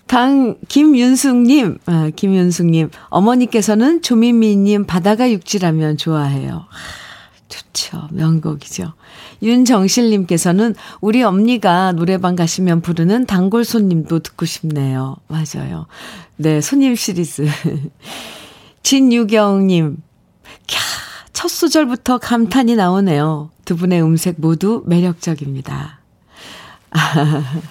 당, 0.09 0.57
김윤숙님, 0.69 1.79
아, 1.87 2.11
김윤숙님, 2.17 2.91
어머니께서는 3.11 4.03
조민미님 4.03 4.87
바다가 4.87 5.31
육지라면 5.31 5.99
좋아해요. 5.99 6.65
좋죠. 7.49 8.09
명곡이죠. 8.13 8.95
윤정실님께서는 9.43 10.75
우리 11.01 11.23
엄니가 11.23 11.93
노래방 11.93 12.37
가시면 12.37 12.81
부르는 12.81 13.27
단골 13.27 13.65
손님도 13.65 14.21
듣고 14.21 14.47
싶네요. 14.47 15.17
맞아요. 15.29 15.87
네, 16.37 16.61
손님 16.61 16.95
시리즈. 16.95 17.47
진유경님, 18.83 19.97
캬, 20.67 20.79
첫 21.35 21.49
소절부터 21.49 22.19
감탄이 22.19 22.77
나오네요. 22.77 23.51
두 23.65 23.77
분의 23.77 24.03
음색 24.03 24.37
모두 24.39 24.83
매력적입니다. 24.87 26.01
아, 26.91 27.45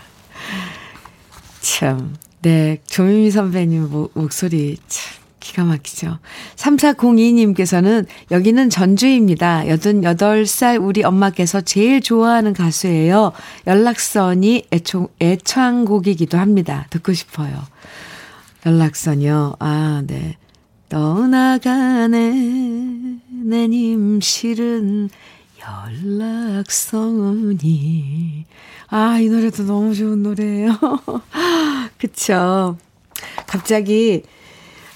참. 1.62 2.16
네, 2.42 2.82
조미미 2.86 3.32
선배님 3.32 3.90
모, 3.90 4.10
목소리 4.14 4.78
참 4.88 5.18
기가 5.40 5.64
막히죠. 5.64 6.20
3402님께서는 6.56 8.06
여기는 8.32 8.70
전주입니다. 8.70 9.64
88살 9.64 10.84
우리 10.84 11.04
엄마께서 11.04 11.62
제일 11.62 12.02
좋아하는 12.02 12.54
가수예요. 12.54 13.32
연락선이 13.66 14.66
애초, 14.72 15.10
애창곡이기도 15.22 16.38
합니다. 16.38 16.86
듣고 16.90 17.14
싶어요. 17.14 17.64
연락선이요. 18.66 19.56
아, 19.60 20.04
네. 20.06 20.36
떠나가네, 20.90 22.18
내님 23.30 24.22
실은 24.22 25.10
연락선이. 25.60 26.68
아, 28.90 29.20
이 29.20 29.28
노래도 29.28 29.64
너무 29.64 29.94
좋은 29.94 30.24
노래예요. 30.24 30.78
그쵸. 31.98 32.78
갑자기, 33.46 34.24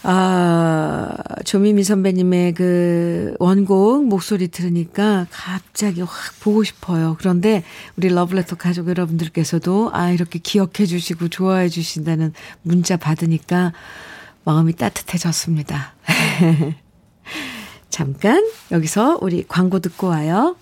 아, 0.03 1.15
조미미 1.45 1.83
선배님의 1.83 2.53
그 2.53 3.35
원곡 3.39 4.05
목소리 4.05 4.47
들으니까 4.47 5.27
갑자기 5.29 6.01
확 6.01 6.09
보고 6.39 6.63
싶어요. 6.63 7.15
그런데 7.19 7.63
우리 7.97 8.09
러블레터 8.09 8.55
가족 8.55 8.87
여러분들께서도 8.87 9.91
아, 9.93 10.09
이렇게 10.09 10.39
기억해 10.39 10.85
주시고 10.87 11.27
좋아해 11.27 11.69
주신다는 11.69 12.33
문자 12.63 12.97
받으니까 12.97 13.73
마음이 14.45 14.73
따뜻해졌습니다. 14.73 15.93
잠깐 17.89 18.43
여기서 18.71 19.19
우리 19.21 19.43
광고 19.47 19.79
듣고 19.79 20.07
와요. 20.07 20.55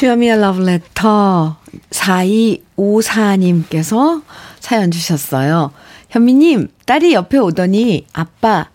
주여미의 0.00 0.40
러브레터 0.40 1.56
4254님께서 1.90 4.22
사연 4.58 4.90
주셨어요. 4.90 5.72
현미님, 6.08 6.68
딸이 6.86 7.12
옆에 7.12 7.36
오더니 7.36 8.06
아빠, 8.14 8.70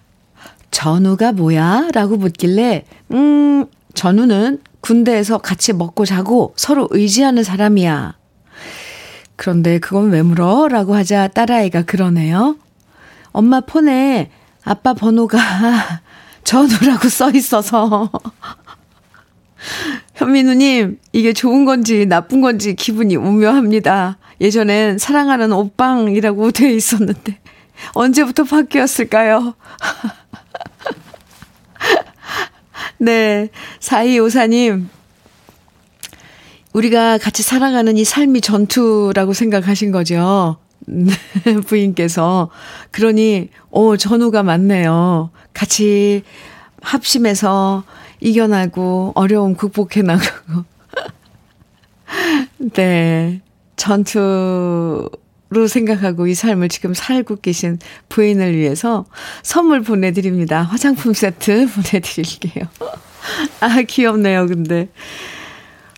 전우가 0.70 1.32
뭐야? 1.32 1.88
라고 1.96 2.18
묻길래, 2.18 2.86
음, 3.10 3.66
전우는 3.96 4.60
군대에서 4.82 5.40
같이 5.40 5.74
먹고 5.74 6.06
자고 6.06 6.54
서로 6.58 6.88
의지하는 6.92 7.44
사람이야. 7.44 8.14
그런데 9.36 9.80
그건 9.80 10.12
왜 10.12 10.22
물어? 10.22 10.68
라고 10.68 10.94
하자 10.94 11.30
딸아이가 11.30 11.86
그러네요. 11.86 12.56
엄마 13.32 13.62
폰에 13.62 14.30
아빠 14.64 14.94
번호가 14.94 15.40
전우라고 16.46 17.10
써 17.10 17.32
있어서. 17.32 18.12
현민우님, 20.16 21.00
이게 21.14 21.34
좋은 21.34 21.66
건지 21.66 22.06
나쁜 22.06 22.42
건지 22.42 22.76
기분이 22.76 23.16
오묘합니다. 23.16 24.18
예전엔 24.42 24.98
사랑하는 24.98 25.52
오빵이라고 25.52 26.52
되어 26.52 26.72
있었는데, 26.72 27.40
언제부터 27.94 28.44
바뀌었을까요? 28.44 29.56
네, 32.98 33.50
4254님, 33.80 34.86
우리가 36.74 37.18
같이 37.18 37.44
살아가는 37.44 37.96
이 37.98 38.04
삶이 38.04 38.42
전투라고 38.42 39.34
생각하신 39.34 39.92
거죠. 39.92 40.58
부인께서. 41.68 42.50
그러니, 42.92 43.50
오, 43.72 43.98
전우가 43.98 44.44
맞네요. 44.44 45.32
같이 45.54 46.24
합심해서 46.82 47.84
이겨나고, 48.20 49.14
어려움 49.16 49.56
극복해 49.56 50.02
나가고. 50.02 50.64
네. 52.74 53.42
전투로 53.76 55.10
생각하고 55.68 56.28
이 56.28 56.34
삶을 56.34 56.70
지금 56.70 56.94
살고 56.94 57.38
계신 57.38 57.78
부인을 58.10 58.56
위해서 58.56 59.06
선물 59.44 59.82
보내드립니다. 59.82 60.62
화장품 60.62 61.14
세트 61.14 61.68
보내드릴게요. 61.92 62.66
아, 63.60 63.82
귀엽네요, 63.82 64.48
근데. 64.48 64.90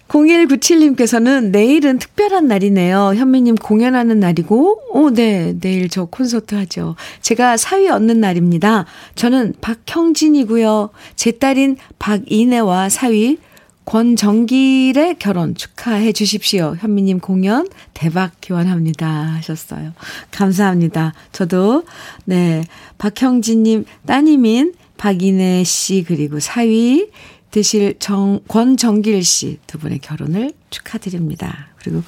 0197님께서는 0.08 1.51
내일은 1.51 1.99
특별한 1.99 2.47
날이네요. 2.47 3.14
현미님 3.16 3.55
공연하는 3.55 4.20
날이고, 4.20 4.82
오, 4.91 5.10
네, 5.12 5.53
내일 5.60 5.89
저 5.89 6.05
콘서트 6.05 6.55
하죠. 6.55 6.95
제가 7.22 7.58
사위 7.58 7.89
얻는 7.89 8.22
날입니다. 8.22 8.86
저는 9.16 9.55
박형진이고요. 9.62 10.89
제 11.16 11.32
딸인 11.32 11.78
박인혜와 11.99 12.89
사위 12.89 13.38
권정길의 13.86 15.16
결혼 15.18 15.55
축하해 15.55 16.12
주십시오. 16.12 16.76
현미님 16.78 17.20
공연 17.20 17.68
대박 17.93 18.39
기원합니다. 18.41 19.08
하셨어요. 19.08 19.93
감사합니다. 20.32 21.14
저도, 21.32 21.84
네, 22.26 22.64
박형진님 22.97 23.86
따님인 24.05 24.74
박인혜 24.97 25.64
씨, 25.64 26.03
그리고 26.05 26.39
사위, 26.39 27.08
되실 27.52 27.95
정, 28.00 28.39
권정길 28.48 29.24
씨 29.24 29.60
두 29.68 29.78
분의 29.78 30.00
결혼을 30.00 30.52
축하드립니다. 30.70 31.68
그리고 31.78 32.04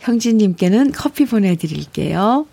형진님께는 0.00 0.92
커피 0.92 1.26
보내드릴게요. 1.26 2.46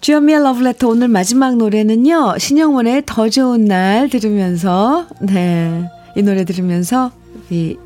주현미의 0.00 0.42
러브레터 0.42 0.88
오늘 0.88 1.08
마지막 1.08 1.56
노래는요. 1.56 2.36
신영원의 2.38 3.04
더 3.06 3.28
좋은 3.30 3.64
날 3.64 4.10
들으면서 4.10 5.06
네. 5.20 5.88
이 6.16 6.22
노래 6.22 6.44
들으면서 6.44 7.10
이 7.50 7.76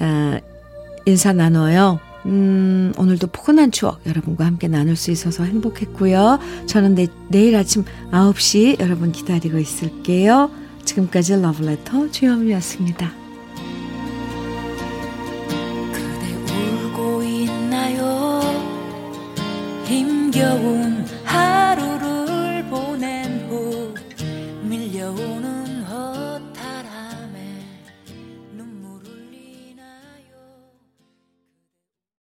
어, 0.00 0.38
인사 1.06 1.32
나눠요. 1.32 1.98
음, 2.26 2.92
오늘도 2.98 3.28
포근한 3.28 3.70
추억 3.70 4.00
여러분과 4.04 4.44
함께 4.44 4.68
나눌 4.68 4.96
수 4.96 5.10
있어서 5.10 5.44
행복했고요. 5.44 6.38
저는 6.66 6.94
내, 6.94 7.06
내일 7.28 7.56
아침 7.56 7.84
9시 8.10 8.80
여러분 8.80 9.12
기다리고 9.12 9.58
있을게요. 9.58 10.50
지금까지 10.86 11.36
러브레터 11.42 12.10
주현미였습니다. 12.10 13.12
그대 15.92 16.32
울고 16.62 17.22
있나요? 17.22 18.40
힘겨운 19.84 21.04
하루를 21.24 22.15